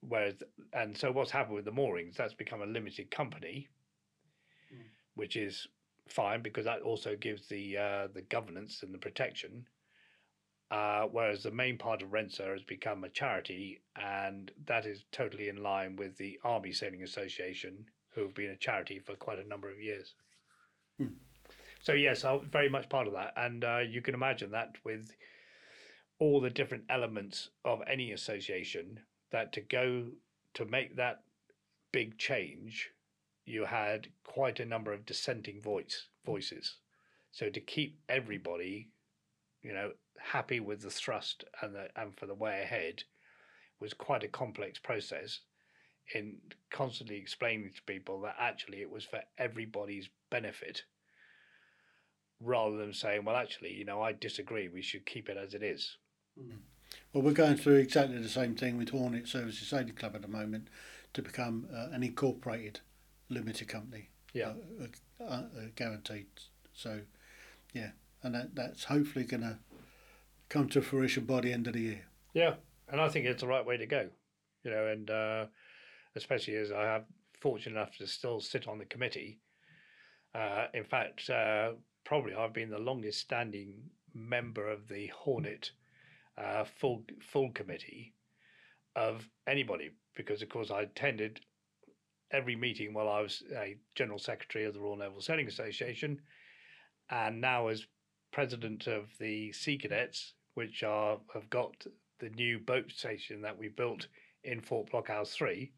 whereas, 0.00 0.34
and 0.74 0.96
so 0.96 1.10
what's 1.10 1.30
happened 1.30 1.56
with 1.56 1.64
the 1.64 1.72
moorings? 1.72 2.16
That's 2.16 2.34
become 2.34 2.60
a 2.60 2.66
limited 2.66 3.10
company. 3.10 3.68
Which 5.18 5.34
is 5.34 5.66
fine 6.08 6.42
because 6.42 6.64
that 6.64 6.80
also 6.80 7.16
gives 7.16 7.48
the 7.48 7.76
uh, 7.76 8.08
the 8.14 8.22
governance 8.22 8.82
and 8.82 8.94
the 8.94 8.98
protection. 8.98 9.66
Uh, 10.70 11.04
whereas 11.10 11.42
the 11.42 11.50
main 11.50 11.78
part 11.78 12.02
of 12.02 12.10
Renser 12.10 12.52
has 12.52 12.62
become 12.62 13.02
a 13.02 13.08
charity, 13.08 13.80
and 13.96 14.52
that 14.66 14.84
is 14.84 15.04
totally 15.12 15.48
in 15.48 15.62
line 15.62 15.96
with 15.96 16.16
the 16.18 16.38
Army 16.44 16.72
Sailing 16.72 17.02
Association, 17.02 17.86
who 18.14 18.20
have 18.20 18.34
been 18.34 18.50
a 18.50 18.56
charity 18.56 18.98
for 18.98 19.14
quite 19.16 19.38
a 19.38 19.48
number 19.48 19.70
of 19.70 19.80
years. 19.80 20.14
Hmm. 20.98 21.14
So 21.82 21.94
yes, 21.94 22.22
I'm 22.22 22.48
very 22.50 22.68
much 22.68 22.88
part 22.90 23.06
of 23.06 23.14
that, 23.14 23.32
and 23.36 23.64
uh, 23.64 23.78
you 23.78 24.02
can 24.02 24.14
imagine 24.14 24.50
that 24.50 24.76
with 24.84 25.10
all 26.18 26.40
the 26.40 26.50
different 26.50 26.84
elements 26.90 27.48
of 27.64 27.80
any 27.90 28.12
association, 28.12 29.00
that 29.32 29.52
to 29.54 29.62
go 29.62 30.08
to 30.54 30.64
make 30.66 30.96
that 30.96 31.22
big 31.92 32.18
change, 32.18 32.90
you 33.48 33.64
had 33.64 34.08
quite 34.24 34.60
a 34.60 34.64
number 34.64 34.92
of 34.92 35.06
dissenting 35.06 35.60
voice 35.60 36.08
voices. 36.24 36.76
So 37.32 37.50
to 37.50 37.60
keep 37.60 37.98
everybody, 38.08 38.90
you 39.62 39.72
know, 39.72 39.92
happy 40.18 40.60
with 40.60 40.82
the 40.82 40.90
thrust 40.90 41.44
and 41.62 41.74
the 41.74 41.88
and 41.96 42.16
for 42.16 42.26
the 42.26 42.34
way 42.34 42.60
ahead, 42.62 43.04
was 43.80 43.94
quite 43.94 44.24
a 44.24 44.28
complex 44.28 44.78
process. 44.78 45.40
In 46.14 46.36
constantly 46.70 47.16
explaining 47.16 47.70
to 47.74 47.82
people 47.82 48.22
that 48.22 48.36
actually 48.38 48.80
it 48.80 48.90
was 48.90 49.04
for 49.04 49.20
everybody's 49.36 50.08
benefit 50.30 50.84
rather 52.40 52.78
than 52.78 52.94
saying, 52.94 53.24
well, 53.24 53.36
actually, 53.36 53.74
you 53.74 53.84
know, 53.84 54.00
I 54.00 54.12
disagree. 54.12 54.68
We 54.68 54.80
should 54.80 55.04
keep 55.04 55.28
it 55.28 55.36
as 55.36 55.52
it 55.52 55.62
is. 55.62 55.98
Well, 57.12 57.22
we're 57.22 57.32
going 57.32 57.56
through 57.56 57.76
exactly 57.76 58.18
the 58.18 58.28
same 58.28 58.54
thing 58.54 58.78
with 58.78 58.90
Hornet 58.90 59.28
Services 59.28 59.68
Sailing 59.68 59.94
Club 59.94 60.14
at 60.14 60.22
the 60.22 60.28
moment 60.28 60.68
to 61.14 61.22
become 61.22 61.66
uh, 61.74 61.88
an 61.92 62.02
incorporated 62.02 62.80
limited 63.28 63.68
company. 63.68 64.10
Yeah. 64.32 64.52
Uh, 64.80 65.24
uh, 65.24 65.24
uh, 65.26 65.44
guaranteed. 65.74 66.26
So, 66.72 67.00
yeah, 67.74 67.90
and 68.22 68.34
that, 68.34 68.54
that's 68.54 68.84
hopefully 68.84 69.24
going 69.24 69.42
to 69.42 69.58
come 70.48 70.68
to 70.70 70.82
fruition 70.82 71.24
by 71.24 71.40
the 71.40 71.52
end 71.52 71.66
of 71.66 71.74
the 71.74 71.80
year. 71.80 72.04
Yeah, 72.34 72.54
and 72.88 73.00
I 73.00 73.08
think 73.08 73.26
it's 73.26 73.42
the 73.42 73.48
right 73.48 73.64
way 73.64 73.76
to 73.76 73.86
go. 73.86 74.08
You 74.64 74.70
know, 74.70 74.86
and 74.86 75.10
uh, 75.10 75.46
especially 76.16 76.56
as 76.56 76.72
I 76.72 76.82
have 76.82 77.04
fortunate 77.40 77.76
enough 77.76 77.96
to 77.98 78.06
still 78.06 78.40
sit 78.40 78.68
on 78.68 78.78
the 78.78 78.84
committee. 78.84 79.40
Uh, 80.34 80.66
in 80.74 80.84
fact, 80.84 81.28
uh, 81.30 81.72
probably 82.04 82.34
I've 82.34 82.52
been 82.52 82.70
the 82.70 82.78
longest 82.78 83.20
standing 83.20 83.74
member 84.14 84.68
of 84.68 84.88
the 84.88 85.08
Hornet 85.08 85.70
uh, 86.36 86.64
full 86.64 87.04
full 87.32 87.50
committee 87.52 88.14
of 88.96 89.28
anybody 89.46 89.90
because 90.14 90.42
of 90.42 90.48
course 90.48 90.70
I 90.70 90.82
attended 90.82 91.40
every 92.30 92.56
meeting 92.56 92.92
while 92.92 93.08
I 93.08 93.20
was 93.20 93.42
a 93.54 93.76
general 93.94 94.18
secretary 94.18 94.64
of 94.64 94.74
the 94.74 94.80
Royal 94.80 94.96
Naval 94.96 95.20
Sailing 95.20 95.46
Association, 95.46 96.20
and 97.10 97.40
now 97.40 97.68
as 97.68 97.86
president 98.32 98.86
of 98.86 99.10
the 99.18 99.52
Sea 99.52 99.78
Cadets, 99.78 100.34
which 100.54 100.82
are 100.82 101.18
have 101.32 101.48
got 101.50 101.86
the 102.20 102.30
new 102.30 102.58
boat 102.58 102.90
station 102.90 103.42
that 103.42 103.56
we 103.56 103.68
built 103.68 104.08
in 104.44 104.60
Fort 104.60 104.90
Blockhouse 104.90 105.32
Three, 105.32 105.72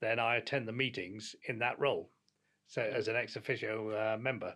then 0.00 0.18
I 0.18 0.36
attend 0.36 0.66
the 0.66 0.72
meetings 0.72 1.36
in 1.48 1.58
that 1.58 1.78
role, 1.78 2.10
so 2.66 2.82
as 2.82 3.08
an 3.08 3.16
ex 3.16 3.36
officio 3.36 3.90
uh, 3.90 4.18
member. 4.18 4.54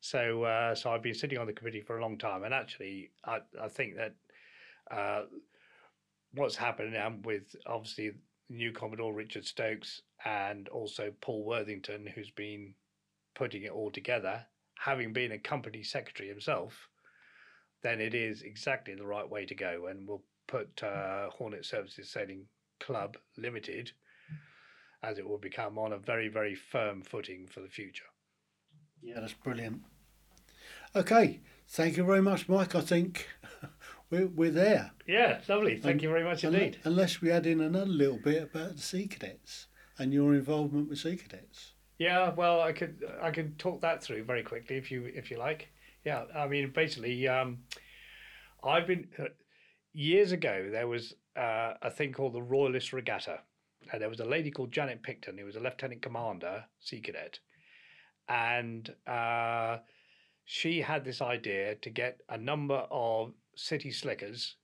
So, 0.00 0.44
uh, 0.44 0.74
so 0.74 0.90
I've 0.90 1.02
been 1.02 1.14
sitting 1.14 1.38
on 1.38 1.46
the 1.46 1.52
committee 1.52 1.80
for 1.80 1.98
a 1.98 2.02
long 2.02 2.18
time, 2.18 2.44
and 2.44 2.54
actually, 2.54 3.10
I, 3.24 3.38
I 3.60 3.68
think 3.68 3.96
that 3.96 4.14
uh, 4.90 5.22
what's 6.34 6.54
happening 6.54 6.92
now 6.92 7.12
with 7.24 7.56
obviously 7.66 8.12
new 8.48 8.72
Commodore 8.72 9.12
Richard 9.12 9.44
Stokes 9.46 10.02
and 10.24 10.68
also 10.68 11.12
Paul 11.20 11.44
Worthington, 11.44 12.06
who's 12.06 12.30
been 12.30 12.74
putting 13.34 13.62
it 13.62 13.70
all 13.70 13.90
together, 13.90 14.46
having 14.78 15.12
been 15.12 15.32
a 15.32 15.38
company 15.38 15.82
secretary 15.82 16.28
himself, 16.28 16.88
then 17.82 18.00
it 18.00 18.14
is 18.14 18.42
exactly 18.42 18.94
the 18.94 19.06
right 19.06 19.28
way 19.28 19.46
to 19.46 19.54
go, 19.54 19.86
and 19.86 20.06
we'll 20.08 20.22
put 20.46 20.82
uh, 20.82 21.30
Hornet 21.30 21.64
Services 21.64 22.10
Sailing 22.10 22.46
Club 22.80 23.16
Limited, 23.36 23.92
as 25.02 25.18
it 25.18 25.28
will 25.28 25.38
become, 25.38 25.78
on 25.78 25.92
a 25.92 25.98
very 25.98 26.28
very 26.28 26.54
firm 26.54 27.02
footing 27.02 27.46
for 27.46 27.60
the 27.60 27.68
future. 27.68 28.06
Yeah, 29.02 29.20
that's 29.20 29.34
brilliant. 29.34 29.82
Okay, 30.94 31.40
thank 31.68 31.96
you 31.96 32.04
very 32.04 32.22
much, 32.22 32.48
Mike. 32.48 32.74
I 32.74 32.80
think 32.80 33.28
we're, 34.10 34.28
we're 34.28 34.50
there. 34.50 34.92
Yeah, 35.06 35.40
lovely. 35.48 35.78
Thank 35.78 36.02
you 36.02 36.08
very 36.08 36.24
much 36.24 36.44
indeed. 36.44 36.78
Unless 36.84 37.20
we 37.20 37.30
add 37.30 37.46
in 37.46 37.60
another 37.60 37.86
little 37.86 38.18
bit 38.18 38.42
about 38.42 38.76
the 38.76 38.82
Sea 38.82 39.06
Cadets 39.06 39.66
and 39.98 40.12
your 40.12 40.34
involvement 40.34 40.88
with 40.88 40.98
Sea 40.98 41.16
Cadets. 41.16 41.72
Yeah, 41.98 42.32
well, 42.34 42.60
I 42.60 42.72
could 42.72 43.02
I 43.22 43.30
could 43.30 43.58
talk 43.58 43.80
that 43.80 44.02
through 44.02 44.24
very 44.24 44.42
quickly 44.42 44.76
if 44.76 44.90
you 44.90 45.10
if 45.14 45.30
you 45.30 45.38
like. 45.38 45.68
Yeah, 46.04 46.24
I 46.34 46.46
mean, 46.46 46.70
basically, 46.74 47.26
um, 47.26 47.58
I've 48.62 48.86
been 48.86 49.08
uh, 49.18 49.24
years 49.92 50.30
ago. 50.30 50.68
There 50.70 50.86
was 50.86 51.14
uh, 51.36 51.74
a 51.82 51.90
thing 51.90 52.12
called 52.12 52.34
the 52.34 52.42
Royalist 52.42 52.92
Regatta, 52.92 53.40
and 53.92 54.00
there 54.00 54.10
was 54.10 54.20
a 54.20 54.24
lady 54.24 54.50
called 54.50 54.72
Janet 54.72 55.02
Picton 55.02 55.38
who 55.38 55.46
was 55.46 55.56
a 55.56 55.60
lieutenant 55.60 56.02
commander, 56.02 56.64
sea 56.80 57.00
cadet, 57.00 57.38
and 58.28 58.94
uh, 59.06 59.78
she 60.44 60.82
had 60.82 61.04
this 61.04 61.22
idea 61.22 61.76
to 61.76 61.90
get 61.90 62.20
a 62.28 62.36
number 62.36 62.86
of 62.90 63.32
city 63.56 63.90
slickers 63.90 64.56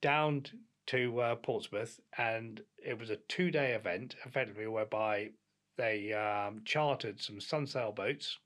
down 0.00 0.44
to 0.86 1.20
uh, 1.20 1.34
Portsmouth, 1.36 1.98
and 2.16 2.60
it 2.78 2.98
was 2.98 3.10
a 3.10 3.16
two-day 3.28 3.72
event, 3.72 4.14
effectively, 4.24 4.68
whereby 4.68 5.30
they 5.76 6.12
um, 6.12 6.62
chartered 6.64 7.20
some 7.20 7.38
sunsail 7.38 7.94
boats 7.94 8.38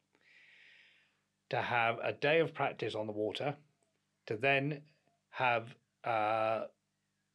to 1.51 1.61
have 1.61 1.99
a 2.03 2.13
day 2.13 2.41
of 2.41 2.55
practice 2.55 2.95
on 2.95 3.07
the 3.07 3.13
water, 3.13 3.55
to 4.27 4.37
then 4.37 4.81
have 5.31 5.75
uh, 6.07 6.63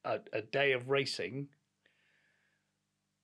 a, 0.03 0.19
a 0.34 0.41
day 0.41 0.72
of 0.72 0.89
racing, 0.89 1.48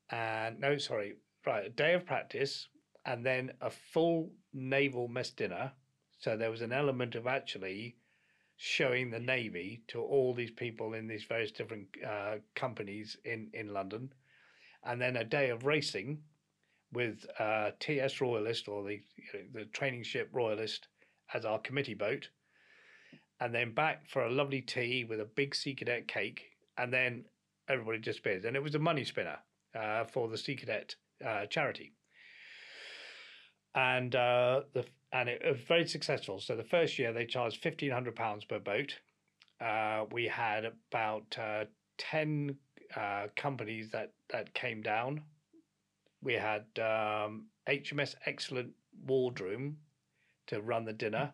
and 0.10 0.60
no, 0.60 0.78
sorry, 0.78 1.16
right, 1.46 1.66
a 1.66 1.70
day 1.70 1.94
of 1.94 2.06
practice, 2.06 2.68
and 3.06 3.26
then 3.26 3.52
a 3.62 3.70
full 3.70 4.30
naval 4.54 5.08
mess 5.08 5.32
dinner. 5.32 5.72
So 6.20 6.38
there 6.38 6.52
was 6.52 6.62
an 6.62 6.74
element 6.74 7.16
of 7.16 7.26
actually 7.26 7.96
showing 8.64 9.10
the 9.10 9.20
navy 9.20 9.82
to 9.88 10.00
all 10.00 10.36
these 10.36 10.52
people 10.52 10.94
in 10.94 11.08
these 11.08 11.24
various 11.24 11.52
different 11.52 11.88
uh, 12.08 12.36
companies 12.54 13.18
in 13.26 13.50
in 13.56 13.74
London, 13.74 14.14
and 14.84 15.02
then 15.02 15.18
a 15.18 15.24
day 15.24 15.50
of 15.50 15.66
racing 15.66 16.20
with 16.94 17.26
uh, 17.40 17.72
TS 17.80 18.22
Royalist 18.22 18.68
or 18.68 18.84
the 18.84 19.02
you 19.16 19.24
know, 19.34 19.62
the 19.62 19.66
training 19.66 20.04
ship 20.04 20.30
Royalist 20.32 20.90
as 21.34 21.44
our 21.44 21.58
committee 21.58 21.96
boat, 21.96 22.30
and 23.40 23.54
then 23.54 23.74
back 23.74 24.08
for 24.08 24.26
a 24.26 24.32
lovely 24.32 24.62
tea 24.62 25.06
with 25.06 25.20
a 25.20 25.26
big 25.26 25.56
sea 25.56 25.74
cadet 25.74 26.08
cake, 26.08 26.44
and 26.78 26.94
then 26.94 27.26
everybody 27.68 27.98
disappears, 27.98 28.46
and 28.46 28.56
it 28.56 28.62
was 28.62 28.76
a 28.76 28.80
money 28.80 29.04
spinner 29.04 29.40
uh, 29.74 30.04
for 30.04 30.28
the 30.28 30.38
sea 30.38 30.56
cadet 30.56 30.96
uh, 31.26 31.48
charity. 31.48 31.94
And 33.74 34.14
uh, 34.16 34.62
the 34.74 34.86
and 35.14 35.28
it 35.30 35.42
was 35.46 35.60
very 35.68 35.88
successful. 35.88 36.40
So 36.40 36.56
the 36.56 36.64
first 36.64 36.98
year 36.98 37.12
they 37.14 37.26
charged 37.26 37.62
fifteen 37.62 37.92
hundred 37.92 38.16
pounds 38.16 38.46
per 38.46 38.60
boat. 38.60 38.98
Uh, 39.60 40.06
we 40.12 40.26
had 40.26 40.66
about 40.66 41.38
uh, 41.40 41.66
ten 41.98 42.58
uh, 42.96 43.28
companies 43.36 43.90
that 43.92 44.14
that 44.30 44.54
came 44.54 44.82
down. 44.82 45.22
We 46.24 46.34
had 46.34 46.66
um, 46.78 47.48
HMS 47.68 48.16
Excellent 48.26 48.72
Wardroom 49.06 49.78
to 50.48 50.62
run 50.62 50.86
the 50.86 50.94
dinner, 50.94 51.32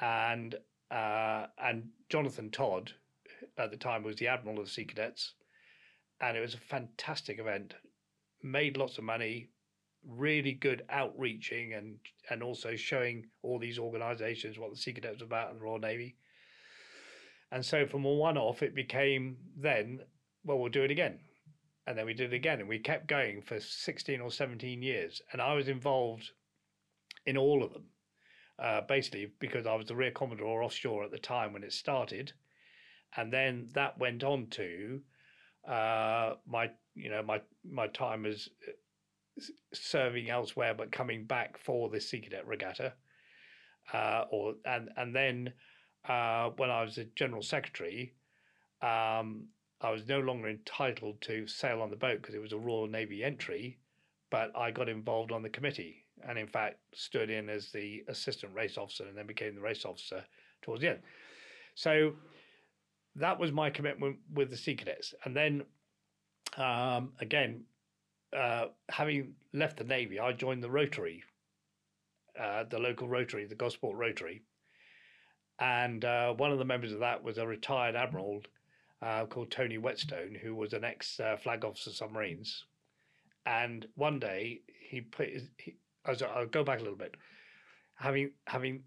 and 0.00 0.54
uh, 0.90 1.46
and 1.62 1.88
Jonathan 2.08 2.50
Todd 2.50 2.92
at 3.58 3.70
the 3.70 3.76
time 3.76 4.02
was 4.02 4.16
the 4.16 4.28
admiral 4.28 4.58
of 4.58 4.66
the 4.66 4.70
Sea 4.70 4.84
Cadets, 4.84 5.34
and 6.20 6.36
it 6.36 6.40
was 6.40 6.54
a 6.54 6.58
fantastic 6.58 7.38
event. 7.38 7.74
Made 8.42 8.76
lots 8.76 8.98
of 8.98 9.04
money, 9.04 9.48
really 10.06 10.52
good 10.52 10.82
outreaching 10.90 11.74
and 11.74 11.96
and 12.30 12.42
also 12.42 12.76
showing 12.76 13.26
all 13.42 13.58
these 13.58 13.78
organisations 13.78 14.58
what 14.58 14.70
the 14.70 14.76
Sea 14.76 14.92
Cadets 14.92 15.22
about 15.22 15.50
and 15.50 15.60
the 15.60 15.64
Royal 15.64 15.78
Navy. 15.78 16.16
And 17.50 17.64
so 17.64 17.86
from 17.86 18.04
a 18.04 18.12
one-off, 18.12 18.62
it 18.62 18.74
became 18.74 19.36
then, 19.56 20.00
well, 20.44 20.58
we'll 20.58 20.70
do 20.70 20.82
it 20.82 20.90
again, 20.90 21.20
and 21.86 21.96
then 21.96 22.06
we 22.06 22.14
did 22.14 22.32
it 22.32 22.36
again, 22.36 22.58
and 22.58 22.68
we 22.68 22.78
kept 22.78 23.06
going 23.06 23.42
for 23.42 23.60
sixteen 23.60 24.20
or 24.20 24.30
seventeen 24.30 24.82
years, 24.82 25.22
and 25.32 25.40
I 25.40 25.54
was 25.54 25.68
involved 25.68 26.30
in 27.26 27.36
all 27.36 27.62
of 27.62 27.72
them, 27.72 27.84
uh, 28.58 28.80
basically 28.88 29.32
because 29.38 29.66
I 29.66 29.74
was 29.74 29.86
the 29.86 29.94
rear 29.94 30.10
commodore 30.10 30.62
offshore 30.62 31.04
at 31.04 31.10
the 31.10 31.18
time 31.18 31.52
when 31.52 31.62
it 31.62 31.72
started, 31.72 32.32
and 33.16 33.32
then 33.32 33.68
that 33.74 33.98
went 33.98 34.24
on 34.24 34.48
to 34.50 35.00
uh, 35.68 36.34
my 36.46 36.70
you 36.94 37.10
know 37.10 37.22
my 37.22 37.40
my 37.64 37.86
time 37.88 38.26
as 38.26 38.48
serving 39.72 40.30
elsewhere 40.30 40.74
but 40.74 40.92
coming 40.92 41.24
back 41.24 41.58
for 41.58 41.88
the 41.88 42.00
Sea 42.00 42.20
Cadet 42.20 42.46
Regatta. 42.46 42.92
Uh, 43.92 44.24
or 44.30 44.54
and 44.64 44.88
and 44.96 45.14
then 45.14 45.52
uh, 46.08 46.50
when 46.56 46.70
I 46.70 46.82
was 46.82 46.98
a 46.98 47.04
general 47.16 47.42
secretary, 47.42 48.14
um, 48.82 49.46
I 49.80 49.90
was 49.90 50.06
no 50.06 50.20
longer 50.20 50.48
entitled 50.48 51.20
to 51.22 51.46
sail 51.46 51.82
on 51.82 51.90
the 51.90 51.96
boat 51.96 52.22
because 52.22 52.34
it 52.34 52.40
was 52.40 52.52
a 52.52 52.58
Royal 52.58 52.86
Navy 52.86 53.22
entry, 53.22 53.78
but 54.30 54.56
I 54.56 54.70
got 54.70 54.88
involved 54.88 55.32
on 55.32 55.42
the 55.42 55.50
committee 55.50 56.04
and 56.26 56.38
in 56.38 56.46
fact 56.46 56.78
stood 56.94 57.28
in 57.28 57.48
as 57.48 57.70
the 57.72 58.04
assistant 58.08 58.54
race 58.54 58.78
officer 58.78 59.04
and 59.04 59.16
then 59.16 59.26
became 59.26 59.54
the 59.54 59.60
race 59.60 59.84
officer 59.84 60.24
towards 60.62 60.80
the 60.80 60.90
end. 60.90 61.00
So 61.74 62.14
that 63.16 63.38
was 63.38 63.52
my 63.52 63.70
commitment 63.70 64.16
with 64.32 64.50
the 64.50 64.56
Sea 64.56 64.74
Cadets, 64.74 65.14
and 65.24 65.36
then 65.36 65.62
um, 66.56 67.12
again 67.20 67.64
uh, 68.34 68.66
having 68.88 69.34
left 69.52 69.76
the 69.76 69.84
navy, 69.84 70.18
I 70.18 70.32
joined 70.32 70.62
the 70.62 70.70
Rotary, 70.70 71.22
uh, 72.38 72.64
the 72.64 72.78
local 72.78 73.08
Rotary, 73.08 73.44
the 73.46 73.54
Gosport 73.54 73.96
Rotary, 73.96 74.42
and 75.60 76.04
uh, 76.04 76.34
one 76.34 76.50
of 76.50 76.58
the 76.58 76.64
members 76.64 76.92
of 76.92 77.00
that 77.00 77.22
was 77.22 77.38
a 77.38 77.46
retired 77.46 77.94
admiral 77.94 78.42
uh, 79.02 79.26
called 79.26 79.50
Tony 79.50 79.78
Whetstone, 79.78 80.34
who 80.34 80.54
was 80.54 80.72
an 80.72 80.84
ex 80.84 81.20
uh, 81.20 81.36
flag 81.36 81.64
officer 81.64 81.90
submarines. 81.90 82.64
And 83.46 83.86
one 83.94 84.18
day 84.18 84.62
he 84.88 85.02
put 85.02 85.28
his, 85.28 85.48
he, 85.58 85.76
I'll 86.04 86.46
go 86.46 86.64
back 86.64 86.80
a 86.80 86.82
little 86.82 86.98
bit. 86.98 87.14
Having 87.96 88.30
having 88.46 88.82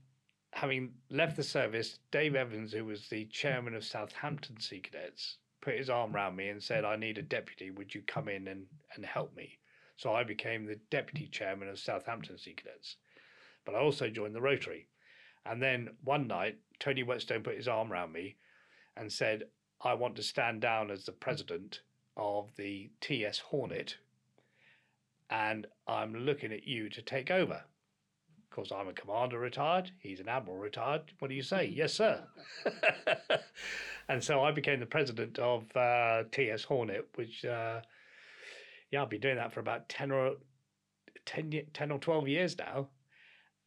having 0.54 0.92
left 1.10 1.38
the 1.38 1.44
service, 1.44 2.00
Dave 2.12 2.36
Evans, 2.36 2.74
who 2.74 2.84
was 2.84 3.08
the 3.08 3.26
chairman 3.26 3.76
of 3.76 3.86
Southampton 3.86 4.60
Sea 4.60 4.80
Cadets, 4.80 5.38
put 5.68 5.78
his 5.78 5.90
arm 5.90 6.12
mm. 6.12 6.16
around 6.16 6.38
me 6.38 6.48
and 6.48 6.64
said, 6.64 6.86
"I 6.86 6.96
need 6.96 7.18
a 7.18 7.22
deputy. 7.22 7.72
Would 7.72 7.94
you 7.94 8.02
come 8.02 8.30
in 8.30 8.48
and 8.48 8.68
and 8.96 9.06
help 9.06 9.36
me?" 9.36 9.60
So 9.98 10.14
I 10.14 10.24
became 10.24 10.66
the 10.66 10.80
deputy 10.90 11.28
chairman 11.28 11.68
of 11.68 11.78
Southampton 11.78 12.38
Sea 12.38 12.54
Cadets, 12.54 12.96
but 13.66 13.76
I 13.76 13.80
also 13.80 14.10
joined 14.10 14.34
the 14.34 14.42
Rotary. 14.42 14.88
And 15.46 15.62
then 15.62 15.90
one 16.04 16.28
night, 16.28 16.60
Tony 16.80 17.04
Whetstone 17.04 17.44
put 17.44 17.58
his 17.58 17.68
arm 17.68 17.92
around 17.92 18.14
me 18.14 18.38
and 18.96 19.12
said, 19.12 19.44
I 19.82 19.94
want 19.94 20.16
to 20.16 20.24
stand 20.24 20.62
down 20.62 20.90
as 20.90 21.06
the 21.06 21.12
president 21.12 21.82
of 22.16 22.56
the 22.56 22.90
TS 23.02 23.40
Hornet, 23.40 23.98
and 25.30 25.68
I'm 25.88 26.16
looking 26.16 26.54
at 26.54 26.68
you 26.68 26.90
to 26.90 27.02
take 27.02 27.30
over. 27.30 27.64
Of 28.50 28.56
course, 28.56 28.72
I'm 28.72 28.88
a 28.88 28.94
commander 28.94 29.40
retired. 29.40 29.92
He's 30.00 30.20
an 30.20 30.30
admiral 30.30 30.58
retired. 30.58 31.12
What 31.20 31.30
do 31.30 31.36
you 31.36 31.44
say? 31.44 31.66
yes, 31.68 31.94
sir. 31.94 32.24
and 34.10 34.24
so 34.24 34.44
I 34.44 34.52
became 34.52 34.80
the 34.80 34.86
president 34.86 35.38
of 35.38 35.64
uh, 35.76 36.24
TS 36.32 36.64
Hornet, 36.64 37.08
which, 37.16 37.46
uh, 37.46 37.82
yeah, 38.92 39.04
I've 39.04 39.10
been 39.10 39.22
doing 39.22 39.36
that 39.36 39.54
for 39.54 39.60
about 39.60 39.90
10 39.90 40.12
or 40.12 40.36
10, 41.26 41.62
10 41.74 41.92
or 41.92 42.00
12 42.00 42.28
years 42.28 42.58
now 42.58 42.88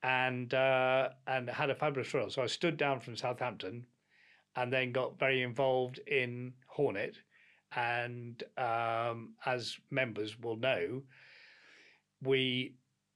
and 0.02 0.54
uh, 0.54 1.10
and 1.26 1.48
had 1.48 1.70
a 1.70 1.74
fabulous 1.74 2.12
role. 2.14 2.30
So 2.30 2.42
I 2.42 2.46
stood 2.46 2.76
down 2.76 3.00
from 3.00 3.16
Southampton, 3.16 3.86
and 4.56 4.72
then 4.72 4.92
got 4.92 5.18
very 5.18 5.42
involved 5.42 6.00
in 6.06 6.52
Hornet. 6.66 7.16
And 7.76 8.42
um, 8.58 9.34
as 9.46 9.76
members 9.90 10.38
will 10.38 10.56
know, 10.56 11.02
we 12.22 12.74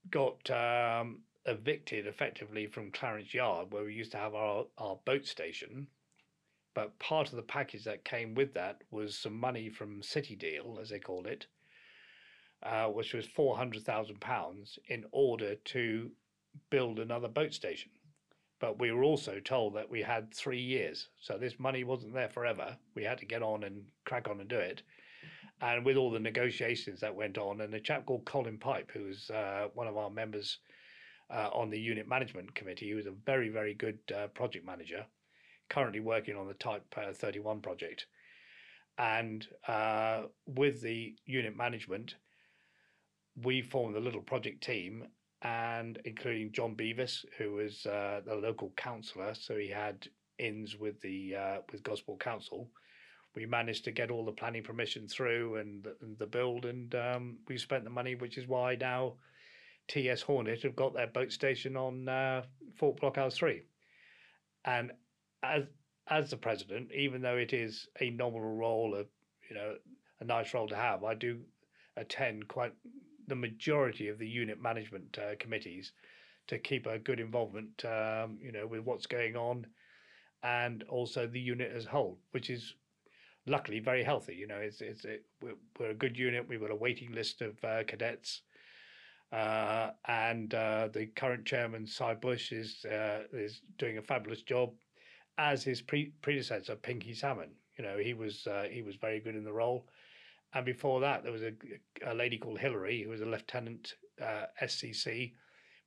got 0.09 0.49
um, 0.49 1.21
evicted 1.45 2.07
effectively 2.07 2.67
from 2.67 2.91
Clarence 2.91 3.33
Yard, 3.33 3.71
where 3.71 3.83
we 3.83 3.93
used 3.93 4.11
to 4.11 4.17
have 4.17 4.33
our, 4.33 4.65
our 4.77 4.97
boat 5.05 5.25
station. 5.25 5.87
But 6.73 6.97
part 6.99 7.29
of 7.29 7.35
the 7.35 7.43
package 7.43 7.85
that 7.85 8.03
came 8.03 8.33
with 8.33 8.53
that 8.53 8.81
was 8.91 9.17
some 9.17 9.39
money 9.39 9.69
from 9.69 10.03
City 10.03 10.35
Deal, 10.35 10.77
as 10.81 10.89
they 10.89 10.99
called 10.99 11.27
it, 11.27 11.47
uh, 12.63 12.87
which 12.87 13.13
was 13.13 13.27
£400,000 13.27 14.77
in 14.87 15.05
order 15.11 15.55
to 15.55 16.11
build 16.69 16.99
another 16.99 17.27
boat 17.27 17.53
station. 17.53 17.91
But 18.59 18.79
we 18.79 18.91
were 18.91 19.03
also 19.03 19.39
told 19.39 19.75
that 19.75 19.89
we 19.89 20.01
had 20.01 20.33
three 20.33 20.61
years. 20.61 21.09
So 21.19 21.37
this 21.37 21.59
money 21.59 21.83
wasn't 21.83 22.13
there 22.13 22.29
forever. 22.29 22.77
We 22.95 23.03
had 23.03 23.19
to 23.19 23.25
get 23.25 23.43
on 23.43 23.63
and 23.63 23.83
crack 24.05 24.27
on 24.27 24.39
and 24.39 24.49
do 24.49 24.57
it. 24.57 24.81
And 25.61 25.85
with 25.85 25.97
all 25.97 26.11
the 26.11 26.19
negotiations 26.19 26.99
that 27.01 27.15
went 27.15 27.37
on, 27.37 27.61
and 27.61 27.73
a 27.73 27.79
chap 27.79 28.05
called 28.05 28.25
Colin 28.25 28.57
Pipe, 28.57 28.91
who 28.91 29.05
was 29.05 29.29
uh, 29.29 29.67
one 29.73 29.87
of 29.87 29.97
our 29.97 30.09
members 30.09 30.59
uh, 31.29 31.49
on 31.53 31.69
the 31.69 31.79
unit 31.79 32.07
management 32.07 32.53
committee, 32.55 32.87
he 32.87 32.93
was 32.93 33.07
a 33.07 33.13
very, 33.25 33.49
very 33.49 33.73
good 33.73 33.99
uh, 34.15 34.27
project 34.27 34.65
manager, 34.65 35.05
currently 35.69 35.99
working 35.99 36.35
on 36.35 36.47
the 36.47 36.53
Type 36.53 36.83
uh, 36.97 37.13
31 37.13 37.61
project. 37.61 38.05
And 38.97 39.45
uh, 39.67 40.23
with 40.45 40.81
the 40.81 41.15
unit 41.25 41.57
management, 41.57 42.15
we 43.43 43.61
formed 43.61 43.95
a 43.95 43.99
little 43.99 44.21
project 44.21 44.63
team 44.63 45.05
and 45.41 45.99
including 46.05 46.51
John 46.51 46.75
Beavis, 46.75 47.25
who 47.37 47.53
was 47.53 47.85
uh, 47.85 48.21
the 48.25 48.35
local 48.35 48.71
councillor, 48.77 49.33
so 49.35 49.57
he 49.57 49.67
had 49.67 50.07
ins 50.39 50.77
with 50.77 50.99
the 51.01 51.35
uh, 51.35 51.57
with 51.71 51.83
Gosport 51.83 52.19
Council. 52.19 52.69
We 53.35 53.45
managed 53.45 53.83
to 53.85 53.91
get 53.91 54.11
all 54.11 54.25
the 54.25 54.31
planning 54.31 54.63
permission 54.63 55.07
through 55.07 55.57
and 55.57 55.83
the, 55.83 55.95
and 56.01 56.17
the 56.17 56.25
build, 56.25 56.65
and 56.65 56.95
um, 56.95 57.37
we 57.47 57.57
spent 57.57 57.83
the 57.83 57.89
money, 57.89 58.15
which 58.15 58.37
is 58.37 58.47
why 58.47 58.75
now 58.75 59.15
TS 59.87 60.21
Hornet 60.21 60.63
have 60.63 60.75
got 60.75 60.93
their 60.93 61.07
boat 61.07 61.31
station 61.31 61.77
on 61.77 62.07
uh, 62.09 62.43
Fort 62.75 62.99
Blockhouse 62.99 63.35
Three. 63.35 63.63
And 64.65 64.91
as 65.43 65.63
as 66.07 66.29
the 66.29 66.37
president, 66.37 66.91
even 66.93 67.21
though 67.21 67.37
it 67.37 67.53
is 67.53 67.87
a 67.99 68.09
nominal 68.11 68.55
role, 68.55 68.95
of 68.95 69.07
you 69.49 69.55
know, 69.55 69.75
a 70.19 70.23
nice 70.23 70.53
role 70.53 70.67
to 70.67 70.75
have, 70.75 71.03
I 71.03 71.13
do 71.15 71.41
attend 71.97 72.47
quite 72.47 72.73
the 73.27 73.35
majority 73.35 74.09
of 74.09 74.19
the 74.19 74.27
unit 74.27 74.61
management 74.61 75.17
uh, 75.17 75.35
committees 75.39 75.93
to 76.47 76.59
keep 76.59 76.85
a 76.85 76.99
good 76.99 77.19
involvement, 77.19 77.83
um, 77.85 78.37
you 78.39 78.51
know, 78.51 78.67
with 78.67 78.81
what's 78.81 79.07
going 79.07 79.35
on, 79.35 79.65
and 80.43 80.83
also 80.83 81.25
the 81.25 81.39
unit 81.39 81.71
as 81.75 81.85
a 81.85 81.89
whole, 81.89 82.19
which 82.31 82.49
is 82.49 82.75
luckily 83.47 83.79
very 83.79 84.03
healthy. 84.03 84.35
You 84.35 84.47
know, 84.47 84.57
it's 84.57 84.81
it's 84.81 85.05
it, 85.05 85.25
we're, 85.41 85.55
we're, 85.79 85.91
a 85.91 85.95
good 85.95 86.17
unit. 86.17 86.47
We've 86.47 86.61
got 86.61 86.71
a 86.71 86.75
waiting 86.75 87.13
list 87.13 87.41
of 87.41 87.63
uh, 87.63 87.83
cadets, 87.87 88.41
uh, 89.31 89.91
and 90.07 90.53
uh, 90.53 90.89
the 90.93 91.07
current 91.07 91.45
chairman, 91.45 91.87
Cy 91.87 92.13
Bush, 92.13 92.51
is 92.51 92.85
uh, 92.85 93.23
is 93.33 93.61
doing 93.77 93.97
a 93.97 94.01
fabulous 94.01 94.41
job, 94.41 94.71
as 95.37 95.63
his 95.63 95.81
pre- 95.81 96.13
predecessor, 96.21 96.75
Pinky 96.75 97.13
Salmon. 97.13 97.49
You 97.77 97.83
know, 97.83 97.97
he 97.97 98.13
was 98.13 98.47
uh, 98.47 98.67
he 98.69 98.81
was 98.81 98.95
very 98.95 99.19
good 99.19 99.35
in 99.35 99.43
the 99.43 99.53
role. 99.53 99.87
And 100.53 100.65
before 100.65 101.01
that, 101.01 101.23
there 101.23 101.33
was 101.33 101.43
a, 101.43 101.51
a 102.05 102.13
lady 102.13 102.37
called 102.37 102.59
Hillary 102.59 103.03
who 103.03 103.09
was 103.09 103.19
a 103.19 103.25
lieutenant 103.25 103.95
uh, 104.21 104.45
SCC, 104.61 105.33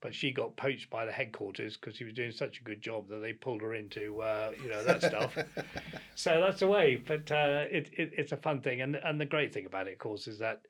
but 0.02 0.14
she 0.14 0.30
got 0.30 0.56
poached 0.56 0.90
by 0.90 1.06
the 1.06 1.12
headquarters 1.12 1.78
because 1.78 1.96
she 1.96 2.04
was 2.04 2.12
doing 2.12 2.32
such 2.32 2.60
a 2.60 2.64
good 2.64 2.82
job 2.82 3.08
that 3.08 3.20
they 3.20 3.32
pulled 3.32 3.62
her 3.62 3.74
into 3.74 4.20
uh, 4.20 4.52
you 4.62 4.68
know 4.68 4.84
that 4.84 5.02
stuff. 5.02 5.36
so 6.14 6.40
that's 6.40 6.60
the 6.60 6.68
way. 6.68 6.96
But 6.96 7.30
uh, 7.32 7.64
it, 7.70 7.90
it, 7.96 8.10
it's 8.18 8.32
a 8.32 8.36
fun 8.36 8.60
thing, 8.60 8.82
and 8.82 8.96
and 8.96 9.20
the 9.20 9.24
great 9.24 9.54
thing 9.54 9.64
about 9.64 9.88
it, 9.88 9.94
of 9.94 9.98
course, 9.98 10.26
is 10.26 10.38
that 10.40 10.60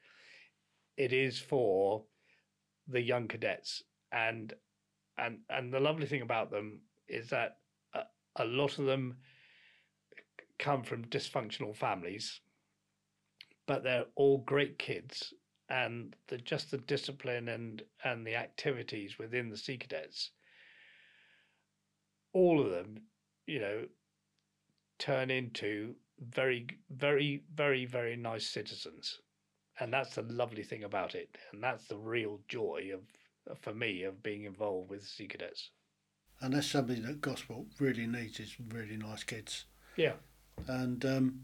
it 0.97 1.13
is 1.13 1.39
for 1.39 2.05
the 2.88 3.01
young 3.01 3.29
cadets, 3.29 3.83
and 4.12 4.53
and 5.16 5.38
and 5.51 5.72
the 5.72 5.81
lovely 5.81 6.07
thing 6.07 6.22
about 6.22 6.51
them 6.51 6.81
is 7.09 7.31
that 7.31 7.59
a, 7.94 8.03
a 8.37 8.44
lot 8.44 8.79
of 8.79 8.87
them 8.87 9.16
come 10.59 10.83
from 10.83 11.05
dysfunctional 11.05 11.74
families 11.74 12.40
but 13.68 13.85
they're 13.85 14.07
all 14.16 14.38
great 14.38 14.79
kids. 14.79 15.35
And 15.70 16.16
the 16.29 16.38
just 16.38 16.70
the 16.70 16.79
discipline 16.79 17.48
and 17.48 17.83
and 18.03 18.27
the 18.27 18.35
activities 18.35 19.18
within 19.18 19.51
the 19.51 19.57
sea 19.57 19.77
cadets 19.77 20.31
all 22.33 22.59
of 22.61 22.70
them 22.70 23.03
you 23.46 23.59
know 23.59 23.85
turn 24.98 25.31
into 25.31 25.94
very 26.20 26.66
very 26.90 27.42
very 27.55 27.85
very 27.85 28.16
nice 28.16 28.46
citizens 28.46 29.20
and 29.81 29.93
that's 29.93 30.14
the 30.14 30.23
lovely 30.23 30.62
thing 30.62 30.85
about 30.85 31.14
it 31.14 31.37
and 31.53 31.62
that's 31.62 31.87
the 31.87 31.97
real 31.97 32.41
joy 32.49 32.91
of 32.93 33.59
for 33.61 33.73
me 33.73 34.03
of 34.03 34.23
being 34.23 34.45
involved 34.45 34.91
with 34.91 35.03
sea 35.03 35.27
cadets 35.27 35.71
and 36.41 36.55
that's 36.55 36.67
something 36.67 37.03
that 37.03 37.21
Gosport 37.21 37.67
really 37.79 38.07
needs 38.07 38.41
is 38.41 38.57
really 38.73 38.97
nice 38.97 39.25
kids 39.25 39.64
yeah 39.97 40.12
and 40.67 41.05
um 41.05 41.41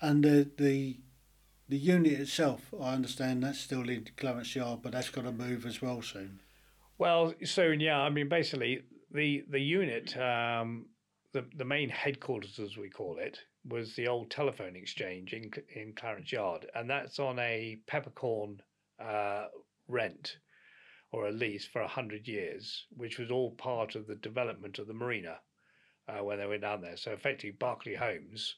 and 0.00 0.24
the 0.24 0.50
the 0.58 0.96
the 1.72 1.78
unit 1.78 2.12
itself, 2.12 2.74
I 2.78 2.92
understand 2.92 3.42
that's 3.42 3.58
still 3.58 3.88
in 3.88 4.06
Clarence 4.18 4.54
Yard, 4.54 4.80
but 4.82 4.92
that's 4.92 5.08
got 5.08 5.22
to 5.22 5.32
move 5.32 5.64
as 5.64 5.80
well 5.80 6.02
soon. 6.02 6.40
Well, 6.98 7.32
soon, 7.44 7.80
yeah. 7.80 7.98
I 7.98 8.10
mean, 8.10 8.28
basically, 8.28 8.82
the 9.10 9.42
the 9.48 9.58
unit, 9.58 10.14
um, 10.18 10.86
the 11.32 11.46
the 11.56 11.64
main 11.64 11.88
headquarters, 11.88 12.58
as 12.58 12.76
we 12.76 12.90
call 12.90 13.16
it, 13.16 13.38
was 13.68 13.94
the 13.94 14.08
old 14.08 14.30
telephone 14.30 14.76
exchange 14.76 15.32
in 15.32 15.50
in 15.74 15.92
Clarence 15.94 16.32
Yard, 16.32 16.66
and 16.74 16.88
that's 16.88 17.18
on 17.18 17.38
a 17.38 17.78
peppercorn 17.86 18.60
uh, 19.00 19.46
rent 19.88 20.38
or 21.12 21.28
a 21.28 21.32
lease 21.32 21.66
for 21.66 21.82
hundred 21.82 22.26
years, 22.26 22.86
which 22.96 23.18
was 23.18 23.30
all 23.30 23.52
part 23.52 23.94
of 23.94 24.06
the 24.06 24.16
development 24.16 24.78
of 24.78 24.86
the 24.86 24.94
marina 24.94 25.38
uh, 26.08 26.24
when 26.24 26.38
they 26.38 26.46
went 26.46 26.62
down 26.62 26.80
there. 26.80 26.96
So 26.96 27.12
effectively, 27.12 27.52
Berkeley 27.52 27.94
Homes 27.94 28.56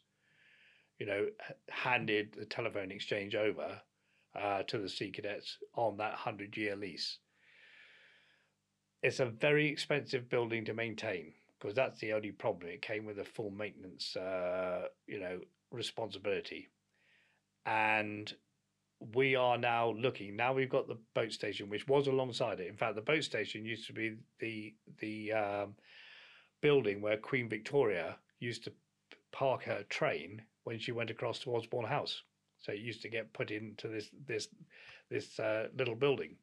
you 0.98 1.06
know, 1.06 1.26
handed 1.68 2.34
the 2.38 2.46
telephone 2.46 2.90
exchange 2.90 3.34
over 3.34 3.80
uh, 4.34 4.62
to 4.64 4.78
the 4.78 4.88
Sea 4.88 5.10
Cadets 5.10 5.58
on 5.74 5.96
that 5.96 6.12
100 6.12 6.56
year 6.56 6.76
lease. 6.76 7.18
It's 9.02 9.20
a 9.20 9.26
very 9.26 9.68
expensive 9.68 10.30
building 10.30 10.64
to 10.64 10.74
maintain 10.74 11.32
because 11.58 11.74
that's 11.74 12.00
the 12.00 12.12
only 12.12 12.32
problem. 12.32 12.70
It 12.70 12.82
came 12.82 13.04
with 13.04 13.18
a 13.18 13.24
full 13.24 13.50
maintenance, 13.50 14.16
uh, 14.16 14.86
you 15.06 15.20
know, 15.20 15.40
responsibility. 15.70 16.68
And 17.66 18.32
we 19.12 19.36
are 19.36 19.58
now 19.58 19.90
looking. 19.92 20.36
Now 20.36 20.52
we've 20.52 20.70
got 20.70 20.88
the 20.88 20.98
boat 21.14 21.32
station, 21.32 21.68
which 21.68 21.88
was 21.88 22.06
alongside 22.06 22.60
it. 22.60 22.68
In 22.68 22.76
fact, 22.76 22.94
the 22.94 23.02
boat 23.02 23.24
station 23.24 23.64
used 23.64 23.86
to 23.86 23.92
be 23.92 24.16
the 24.40 24.74
the 25.00 25.32
um, 25.32 25.74
building 26.62 27.00
where 27.00 27.16
Queen 27.16 27.48
Victoria 27.48 28.16
used 28.40 28.64
to 28.64 28.72
park 29.32 29.64
her 29.64 29.82
train 29.88 30.42
when 30.64 30.78
she 30.78 30.92
went 30.92 31.10
across 31.10 31.38
to 31.40 31.54
Osborne 31.54 31.86
House. 31.86 32.22
So 32.60 32.72
it 32.72 32.78
used 32.78 33.02
to 33.02 33.10
get 33.10 33.32
put 33.32 33.50
into 33.50 33.88
this 33.88 34.08
this 34.26 34.48
this 35.10 35.38
uh, 35.38 35.68
little 35.76 35.94
building. 35.96 36.36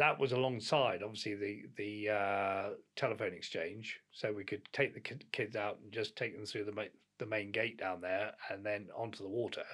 That 0.00 0.18
was 0.18 0.32
alongside 0.32 1.02
obviously 1.02 1.34
the 1.34 1.62
the 1.76 2.08
uh, 2.08 2.70
telephone 2.96 3.34
exchange, 3.34 4.00
so 4.10 4.32
we 4.32 4.44
could 4.44 4.62
take 4.72 4.94
the 4.94 5.14
kids 5.30 5.54
out 5.54 5.78
and 5.82 5.92
just 5.92 6.16
take 6.16 6.34
them 6.34 6.46
through 6.46 6.64
the 6.64 6.72
main, 6.72 6.88
the 7.18 7.26
main 7.26 7.52
gate 7.52 7.78
down 7.78 8.00
there 8.00 8.32
and 8.50 8.64
then 8.64 8.88
onto 8.96 9.22
the 9.22 9.28
water. 9.28 9.64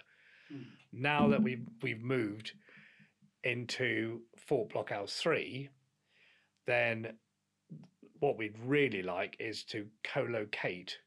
Mm. 0.53 0.65
Now 0.93 1.29
that 1.29 1.41
we've 1.41 1.65
we've 1.81 2.03
moved 2.03 2.53
into 3.45 4.23
Fort 4.49 4.73
Blockhouse 4.73 5.17
three, 5.17 5.69
then 6.67 7.17
what 8.19 8.37
we'd 8.37 8.59
really 8.65 9.03
like 9.03 9.37
is 9.39 9.63
to 9.65 9.87
co-locate 10.03 10.99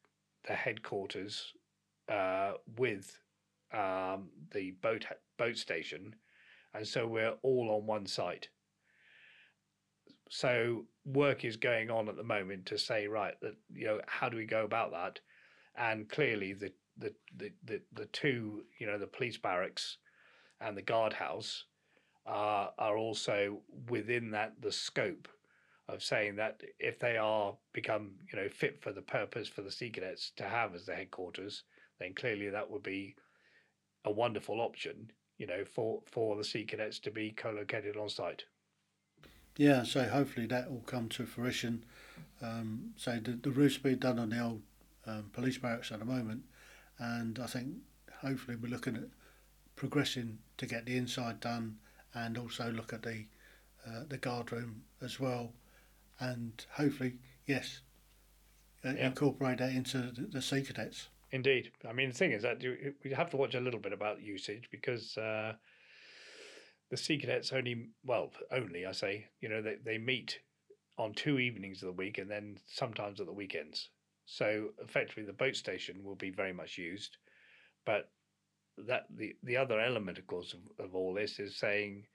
the 0.48 0.54
headquarters 0.54 1.52
uh, 2.10 2.54
with 2.78 3.20
um, 3.74 4.30
the 4.54 4.72
boat 4.82 5.06
boat 5.38 5.58
station, 5.58 6.16
and 6.74 6.88
so 6.88 7.06
we're 7.06 7.36
all 7.42 7.70
on 7.78 7.86
one 7.86 8.06
site. 8.06 8.48
So 10.30 10.86
work 11.06 11.44
is 11.44 11.58
going 11.58 11.89
on 11.89 12.08
at 12.08 12.15
the 12.15 12.24
moment 12.24 12.68
to 12.68 12.78
say 12.78 13.08
right 13.08 13.34
that 13.42 13.56
you 13.74 13.86
know 13.86 14.02
how 14.08 14.30
do 14.30 14.38
we 14.38 14.46
go 14.46 14.63
about 14.63 14.92
that, 14.92 15.20
and 15.76 16.08
clearly 16.08 16.54
the 16.54 16.72
the 16.98 17.13
the 17.36 17.52
the, 17.65 17.82
the 17.94 18.06
two 18.08 18.63
you 18.80 18.88
know 18.88 19.00
the 19.00 19.08
police 19.08 19.38
barracks 19.38 19.98
and 20.62 20.78
the 20.78 20.84
guardhouse 20.84 21.65
are 22.26 22.72
are 22.78 22.98
also 22.98 23.62
within 23.89 24.32
that 24.32 24.54
the 24.62 24.72
scope 24.72 25.28
of 25.88 26.04
saying 26.04 26.36
that 26.36 26.62
if 26.78 27.00
they 27.00 27.18
are 27.18 27.58
become 27.74 28.12
you 28.32 28.39
know 28.39 28.48
fit 28.48 28.80
for 28.82 28.92
the 28.94 29.02
purpose 29.02 29.48
for 29.48 29.63
the 29.63 29.72
sea 29.72 29.89
cadets 29.89 30.32
to 30.36 30.44
have 30.44 30.76
as 30.76 30.86
the 30.86 30.96
headquarters, 30.96 31.63
then 32.00 32.13
clearly 32.13 32.50
that 32.50 32.70
would 32.70 32.84
be 32.84 33.15
a 34.06 34.12
wonderful 34.12 34.62
option, 34.62 35.12
you 35.39 35.48
know, 35.48 35.65
for 35.65 36.02
for 36.06 36.36
the 36.36 36.44
sea 36.44 36.65
cadets 36.65 37.00
to 37.00 37.12
be 37.12 37.32
co-located 37.32 37.98
on 37.98 38.10
site. 38.10 38.44
Yeah, 39.60 39.84
so 39.84 40.06
hopefully 40.06 40.45
that 40.45 40.72
will 40.72 40.86
come 40.86 41.10
to 41.10 41.26
fruition. 41.26 41.84
Um, 42.41 42.91
so 42.95 43.19
the, 43.22 43.32
the 43.32 43.52
roof's 43.52 43.78
been 43.78 44.00
done 44.00 44.17
on 44.17 44.30
the 44.30 44.41
old 44.41 44.62
um, 45.06 45.32
police 45.34 45.58
barracks 45.58 45.91
at 45.91 46.00
the 46.00 46.06
moment, 46.06 46.43
and 46.98 47.38
I 47.38 47.45
think 47.45 47.67
hopefully 48.22 48.56
we're 48.56 48.69
looking 48.69 48.95
at 48.95 49.04
progressing 49.76 50.38
to 50.60 50.65
get 50.65 50.86
the 50.86 50.95
inside 50.95 51.41
done 51.41 51.76
and 52.13 52.38
also 52.38 52.72
look 52.72 52.93
at 52.93 53.04
the 53.04 53.26
uh, 53.86 54.04
the 54.08 54.17
guard 54.17 54.54
room 54.54 54.84
as 55.02 55.19
well, 55.19 55.52
and 56.22 56.65
hopefully 56.72 57.15
yes, 57.45 57.82
uh, 58.86 58.93
yeah. 58.95 59.08
incorporate 59.08 59.58
that 59.58 59.74
into 59.74 59.98
the, 59.98 60.22
the 60.22 60.41
sea 60.41 60.62
cadets. 60.62 61.10
Indeed, 61.34 61.74
I 61.86 61.91
mean 61.91 62.12
the 62.12 62.15
thing 62.15 62.32
is 62.32 62.43
that 62.43 62.63
you, 62.63 62.93
we 63.04 63.12
have 63.12 63.30
to 63.32 63.38
watch 63.38 63.56
a 63.56 63.60
little 63.60 63.82
bit 63.82 63.91
about 63.91 64.22
usage 64.22 64.69
because. 64.72 65.17
Uh, 65.17 65.56
the 66.89 66.97
Sea 66.97 67.17
Cadets 67.17 67.54
only, 67.54 67.89
well, 68.04 68.32
only 68.52 68.86
I 68.86 68.91
say, 68.91 69.28
you 69.41 69.49
know, 69.49 69.62
they, 69.62 69.75
they 69.84 69.97
meet 69.97 70.39
on 70.97 71.13
two 71.13 71.39
evenings 71.39 71.82
of 71.82 71.88
the 71.88 71.93
week 71.93 72.17
and 72.17 72.30
then 72.30 72.58
sometimes 72.65 73.19
at 73.19 73.25
the 73.25 73.34
weekends. 73.34 73.89
So 74.25 74.69
effectively, 74.80 75.23
the 75.23 75.34
boat 75.34 75.56
station 75.56 76.04
will 76.04 76.15
be 76.15 76.30
very 76.30 76.54
much 76.54 76.78
used, 76.78 77.17
but 77.86 78.12
that 78.78 79.06
the 79.10 79.36
the 79.43 79.58
other 79.58 79.80
element, 79.80 80.17
of 80.17 80.28
course, 80.28 80.54
of, 80.54 80.86
of 80.86 80.95
all 80.95 81.13
this 81.13 81.39
is 81.39 81.58
saying 81.58 82.06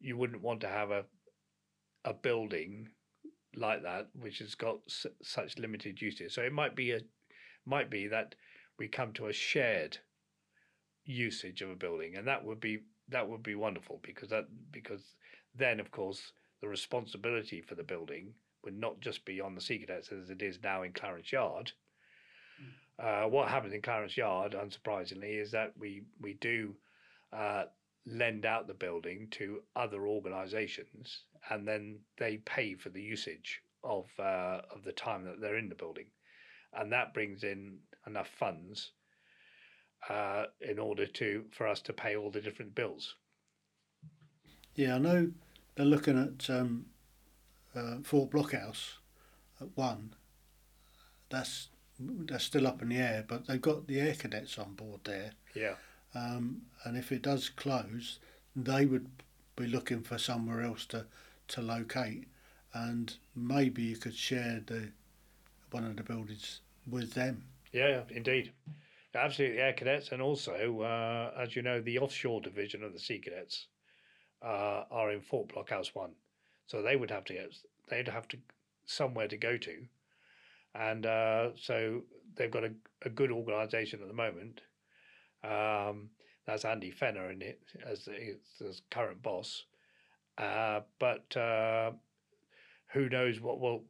you 0.00 0.16
wouldn't 0.16 0.42
want 0.42 0.60
to 0.60 0.68
have 0.68 0.90
a 0.90 1.04
a 2.04 2.14
building 2.14 2.88
like 3.56 3.82
that 3.82 4.08
which 4.14 4.38
has 4.38 4.54
got 4.54 4.76
s- 4.86 5.06
such 5.22 5.58
limited 5.58 6.00
uses. 6.00 6.34
So 6.34 6.42
it 6.42 6.52
might 6.52 6.76
be 6.76 6.92
a 6.92 7.00
might 7.64 7.90
be 7.90 8.06
that 8.08 8.34
we 8.78 8.86
come 8.86 9.12
to 9.14 9.26
a 9.26 9.32
shared 9.32 9.98
usage 11.04 11.62
of 11.62 11.70
a 11.70 11.76
building, 11.76 12.16
and 12.16 12.28
that 12.28 12.44
would 12.44 12.60
be 12.60 12.80
that 13.08 13.28
would 13.28 13.42
be 13.42 13.54
wonderful 13.54 14.00
because 14.02 14.28
that 14.30 14.46
because 14.72 15.14
then 15.54 15.80
of 15.80 15.90
course 15.90 16.32
the 16.60 16.68
responsibility 16.68 17.60
for 17.60 17.74
the 17.74 17.82
building 17.82 18.32
would 18.64 18.78
not 18.78 19.00
just 19.00 19.24
be 19.24 19.40
on 19.40 19.54
the 19.54 19.60
Sea 19.60 19.78
Cadets 19.78 20.10
as 20.10 20.30
it 20.30 20.42
is 20.42 20.58
now 20.62 20.82
in 20.82 20.92
Clarence 20.92 21.30
Yard. 21.30 21.72
Mm. 22.60 23.24
Uh, 23.24 23.28
what 23.28 23.48
happens 23.48 23.72
in 23.72 23.82
Clarence 23.82 24.16
Yard, 24.16 24.52
unsurprisingly, 24.52 25.40
is 25.40 25.50
that 25.52 25.72
we 25.78 26.02
we 26.20 26.34
do 26.34 26.74
uh, 27.32 27.64
lend 28.06 28.46
out 28.46 28.66
the 28.66 28.74
building 28.74 29.28
to 29.32 29.60
other 29.76 30.06
organisations, 30.06 31.24
and 31.50 31.66
then 31.66 31.98
they 32.18 32.38
pay 32.38 32.74
for 32.74 32.88
the 32.88 33.02
usage 33.02 33.60
of 33.84 34.06
uh, 34.18 34.62
of 34.74 34.82
the 34.84 34.92
time 34.92 35.24
that 35.24 35.40
they're 35.40 35.58
in 35.58 35.68
the 35.68 35.74
building, 35.74 36.06
and 36.72 36.92
that 36.92 37.14
brings 37.14 37.44
in 37.44 37.78
enough 38.06 38.28
funds 38.28 38.92
uh, 40.08 40.44
in 40.60 40.78
order 40.78 41.06
to 41.06 41.44
for 41.50 41.66
us 41.66 41.80
to 41.82 41.92
pay 41.92 42.16
all 42.16 42.30
the 42.30 42.40
different 42.40 42.74
bills. 42.74 43.14
Yeah, 44.74 44.96
I 44.96 44.98
know 44.98 45.30
they're 45.74 45.86
looking 45.86 46.18
at 46.18 46.50
um, 46.50 46.86
uh, 47.74 47.96
Fort 48.02 48.30
Blockhouse 48.30 48.94
at 49.60 49.68
one. 49.74 50.14
That's 51.30 51.68
that's 51.98 52.44
still 52.44 52.66
up 52.66 52.82
in 52.82 52.90
the 52.90 52.98
air, 52.98 53.24
but 53.26 53.46
they've 53.46 53.60
got 53.60 53.86
the 53.86 54.00
air 54.00 54.14
cadets 54.14 54.58
on 54.58 54.74
board 54.74 55.00
there. 55.04 55.32
Yeah. 55.54 55.74
Um, 56.14 56.62
and 56.84 56.96
if 56.96 57.10
it 57.10 57.22
does 57.22 57.48
close, 57.48 58.18
they 58.54 58.86
would 58.86 59.08
be 59.56 59.66
looking 59.66 60.02
for 60.02 60.18
somewhere 60.18 60.62
else 60.62 60.86
to, 60.86 61.06
to 61.48 61.62
locate, 61.62 62.28
and 62.72 63.14
maybe 63.34 63.82
you 63.82 63.96
could 63.96 64.14
share 64.14 64.62
the 64.66 64.88
one 65.70 65.84
of 65.84 65.96
the 65.96 66.02
buildings 66.02 66.60
with 66.88 67.14
them. 67.14 67.44
Yeah, 67.72 68.02
indeed. 68.10 68.52
Absolutely, 69.16 69.58
Air 69.58 69.72
Cadets, 69.72 70.12
and 70.12 70.22
also, 70.22 70.80
uh, 70.82 71.32
as 71.40 71.56
you 71.56 71.62
know, 71.62 71.80
the 71.80 71.98
offshore 71.98 72.40
division 72.40 72.82
of 72.82 72.92
the 72.92 72.98
Sea 72.98 73.18
Cadets 73.18 73.66
uh, 74.42 74.84
are 74.90 75.10
in 75.10 75.20
Fort 75.20 75.48
Blockhouse 75.48 75.94
One, 75.94 76.12
so 76.66 76.82
they 76.82 76.96
would 76.96 77.10
have 77.10 77.24
to 77.24 77.34
get 77.34 77.54
they'd 77.88 78.08
have 78.08 78.28
to 78.28 78.38
somewhere 78.84 79.28
to 79.28 79.36
go 79.36 79.56
to, 79.56 79.76
and 80.74 81.06
uh, 81.06 81.50
so 81.56 82.02
they've 82.36 82.50
got 82.50 82.64
a, 82.64 82.72
a 83.02 83.10
good 83.10 83.30
organisation 83.32 84.00
at 84.02 84.08
the 84.08 84.14
moment. 84.14 84.60
Um, 85.42 86.10
that's 86.46 86.64
Andy 86.64 86.90
Fenner 86.90 87.30
in 87.30 87.42
it 87.42 87.60
as 87.84 88.08
as 88.66 88.82
current 88.90 89.22
boss, 89.22 89.64
uh, 90.38 90.80
but 90.98 91.36
uh, 91.36 91.92
who 92.92 93.08
knows 93.08 93.40
what 93.40 93.60
will 93.60 93.84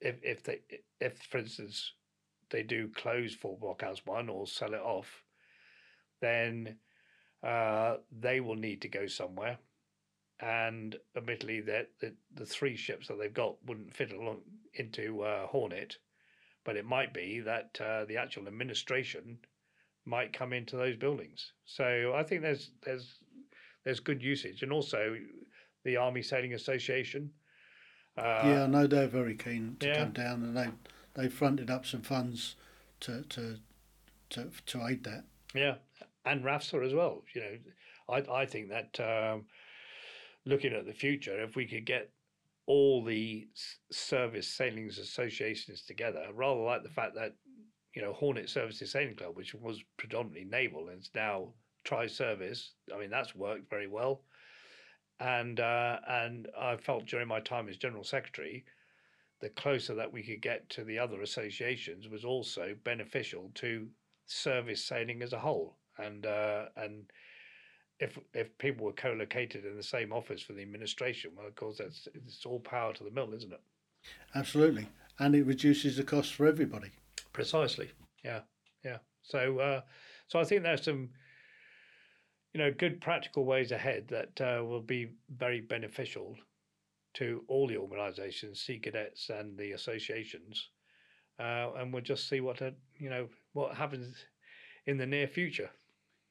if 0.00 0.16
if 0.22 0.42
they 0.42 0.60
if 1.00 1.18
for 1.30 1.38
instance 1.38 1.92
they 2.50 2.62
do 2.62 2.88
close 2.88 3.34
Fort 3.34 3.60
Blockhouse 3.60 4.00
One 4.04 4.28
or 4.28 4.46
sell 4.46 4.74
it 4.74 4.80
off, 4.80 5.22
then 6.20 6.76
uh, 7.42 7.96
they 8.12 8.40
will 8.40 8.56
need 8.56 8.82
to 8.82 8.88
go 8.88 9.06
somewhere. 9.06 9.58
And 10.40 10.96
admittedly, 11.16 11.60
that 11.62 11.90
the, 12.00 12.14
the 12.34 12.46
three 12.46 12.76
ships 12.76 13.08
that 13.08 13.18
they've 13.18 13.32
got 13.32 13.56
wouldn't 13.66 13.94
fit 13.94 14.12
along 14.12 14.40
into 14.74 15.22
uh, 15.22 15.46
Hornet, 15.46 15.98
but 16.64 16.76
it 16.76 16.86
might 16.86 17.12
be 17.12 17.40
that 17.40 17.78
uh, 17.80 18.04
the 18.06 18.16
actual 18.16 18.46
administration 18.46 19.38
might 20.06 20.32
come 20.32 20.52
into 20.52 20.76
those 20.76 20.96
buildings. 20.96 21.52
So 21.66 22.14
I 22.16 22.22
think 22.22 22.40
there's 22.42 22.70
there's 22.82 23.16
there's 23.84 24.00
good 24.00 24.22
usage, 24.22 24.62
and 24.62 24.72
also 24.72 25.16
the 25.84 25.96
Army 25.96 26.22
Sailing 26.22 26.54
Association. 26.54 27.30
Uh, 28.16 28.42
yeah, 28.44 28.64
I 28.64 28.66
know 28.66 28.86
they're 28.86 29.06
very 29.06 29.36
keen 29.36 29.76
to 29.80 29.86
yeah. 29.86 29.98
come 29.98 30.12
down, 30.12 30.42
and 30.42 30.56
they 30.56 30.68
they 31.14 31.28
fronted 31.28 31.70
up 31.70 31.86
some 31.86 32.02
funds 32.02 32.56
to 33.00 33.22
to 33.22 33.58
to 34.30 34.50
to 34.66 34.86
aid 34.86 35.04
that. 35.04 35.24
Yeah, 35.54 35.76
and 36.24 36.44
RAFSA 36.44 36.84
as 36.84 36.94
well. 36.94 37.22
You 37.34 37.40
know, 37.40 37.58
I 38.08 38.42
I 38.42 38.46
think 38.46 38.70
that 38.70 39.00
um, 39.00 39.46
looking 40.44 40.72
at 40.72 40.86
the 40.86 40.92
future, 40.92 41.42
if 41.42 41.56
we 41.56 41.66
could 41.66 41.86
get 41.86 42.10
all 42.66 43.04
the 43.04 43.48
service 43.90 44.48
sailings 44.48 44.98
associations 44.98 45.82
together, 45.82 46.24
rather 46.32 46.60
like 46.60 46.82
the 46.82 46.88
fact 46.88 47.14
that 47.16 47.34
you 47.94 48.02
know 48.02 48.12
Hornet 48.12 48.48
Services 48.48 48.92
Sailing 48.92 49.16
Club, 49.16 49.36
which 49.36 49.54
was 49.54 49.82
predominantly 49.96 50.44
naval 50.44 50.88
and 50.88 50.98
it's 50.98 51.10
now 51.14 51.52
tri-service. 51.84 52.72
I 52.94 52.98
mean, 52.98 53.10
that's 53.10 53.34
worked 53.34 53.70
very 53.70 53.88
well. 53.88 54.22
And 55.18 55.60
uh, 55.60 55.98
and 56.08 56.48
I 56.58 56.76
felt 56.76 57.06
during 57.06 57.28
my 57.28 57.40
time 57.40 57.68
as 57.68 57.76
general 57.76 58.04
secretary 58.04 58.64
the 59.40 59.48
closer 59.50 59.94
that 59.94 60.12
we 60.12 60.22
could 60.22 60.42
get 60.42 60.68
to 60.70 60.84
the 60.84 60.98
other 60.98 61.22
associations 61.22 62.08
was 62.08 62.24
also 62.24 62.74
beneficial 62.84 63.50
to 63.54 63.88
service 64.26 64.84
sailing 64.84 65.22
as 65.22 65.32
a 65.32 65.38
whole. 65.38 65.76
And 65.98 66.26
uh, 66.26 66.66
and 66.76 67.10
if 67.98 68.18
if 68.34 68.56
people 68.58 68.86
were 68.86 68.92
co-located 68.92 69.64
in 69.64 69.76
the 69.76 69.82
same 69.82 70.12
office 70.12 70.42
for 70.42 70.52
the 70.52 70.62
administration, 70.62 71.32
well, 71.36 71.46
of 71.46 71.54
course, 71.54 71.78
that's 71.78 72.08
it's 72.14 72.46
all 72.46 72.60
power 72.60 72.92
to 72.94 73.04
the 73.04 73.10
mill, 73.10 73.32
isn't 73.34 73.52
it? 73.52 73.60
Absolutely, 74.34 74.86
and 75.18 75.34
it 75.34 75.44
reduces 75.44 75.96
the 75.96 76.04
cost 76.04 76.34
for 76.34 76.46
everybody. 76.46 76.90
Precisely. 77.32 77.90
Yeah. 78.24 78.40
Yeah. 78.84 78.98
So 79.22 79.58
uh, 79.58 79.80
so 80.28 80.38
I 80.38 80.44
think 80.44 80.62
there's 80.62 80.84
some 80.84 81.10
you 82.54 82.58
know 82.58 82.72
good 82.72 83.00
practical 83.00 83.44
ways 83.44 83.72
ahead 83.72 84.08
that 84.08 84.40
uh, 84.40 84.64
will 84.64 84.82
be 84.82 85.10
very 85.36 85.60
beneficial 85.60 86.36
to 87.14 87.44
all 87.48 87.66
the 87.66 87.76
organisations, 87.76 88.60
Sea 88.60 88.78
Cadets 88.78 89.30
and 89.30 89.56
the 89.58 89.72
associations, 89.72 90.68
uh, 91.38 91.70
and 91.76 91.92
we'll 91.92 92.02
just 92.02 92.28
see 92.28 92.40
what 92.40 92.62
uh, 92.62 92.70
you 92.98 93.10
know 93.10 93.28
what 93.52 93.74
happens 93.74 94.16
in 94.86 94.96
the 94.96 95.06
near 95.06 95.26
future. 95.26 95.70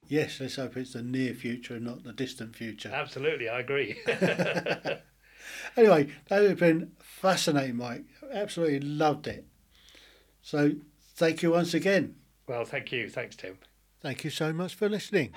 Yes, 0.07 0.39
let's 0.39 0.55
hope 0.55 0.77
it's 0.77 0.93
the 0.93 1.03
near 1.03 1.33
future 1.33 1.75
and 1.75 1.85
not 1.85 2.03
the 2.03 2.13
distant 2.13 2.55
future. 2.55 2.91
Absolutely, 2.93 3.49
I 3.49 3.59
agree. 3.59 3.99
anyway, 5.77 6.09
that 6.29 6.43
has 6.43 6.59
been 6.59 6.93
fascinating, 6.99 7.75
Mike. 7.75 8.05
Absolutely 8.31 8.79
loved 8.79 9.27
it. 9.27 9.45
So 10.41 10.71
thank 11.15 11.43
you 11.43 11.51
once 11.51 11.73
again. 11.73 12.15
Well, 12.47 12.65
thank 12.65 12.91
you. 12.91 13.09
Thanks, 13.09 13.35
Tim. 13.35 13.59
Thank 14.01 14.23
you 14.23 14.29
so 14.29 14.53
much 14.53 14.73
for 14.75 14.87
listening. 14.89 15.33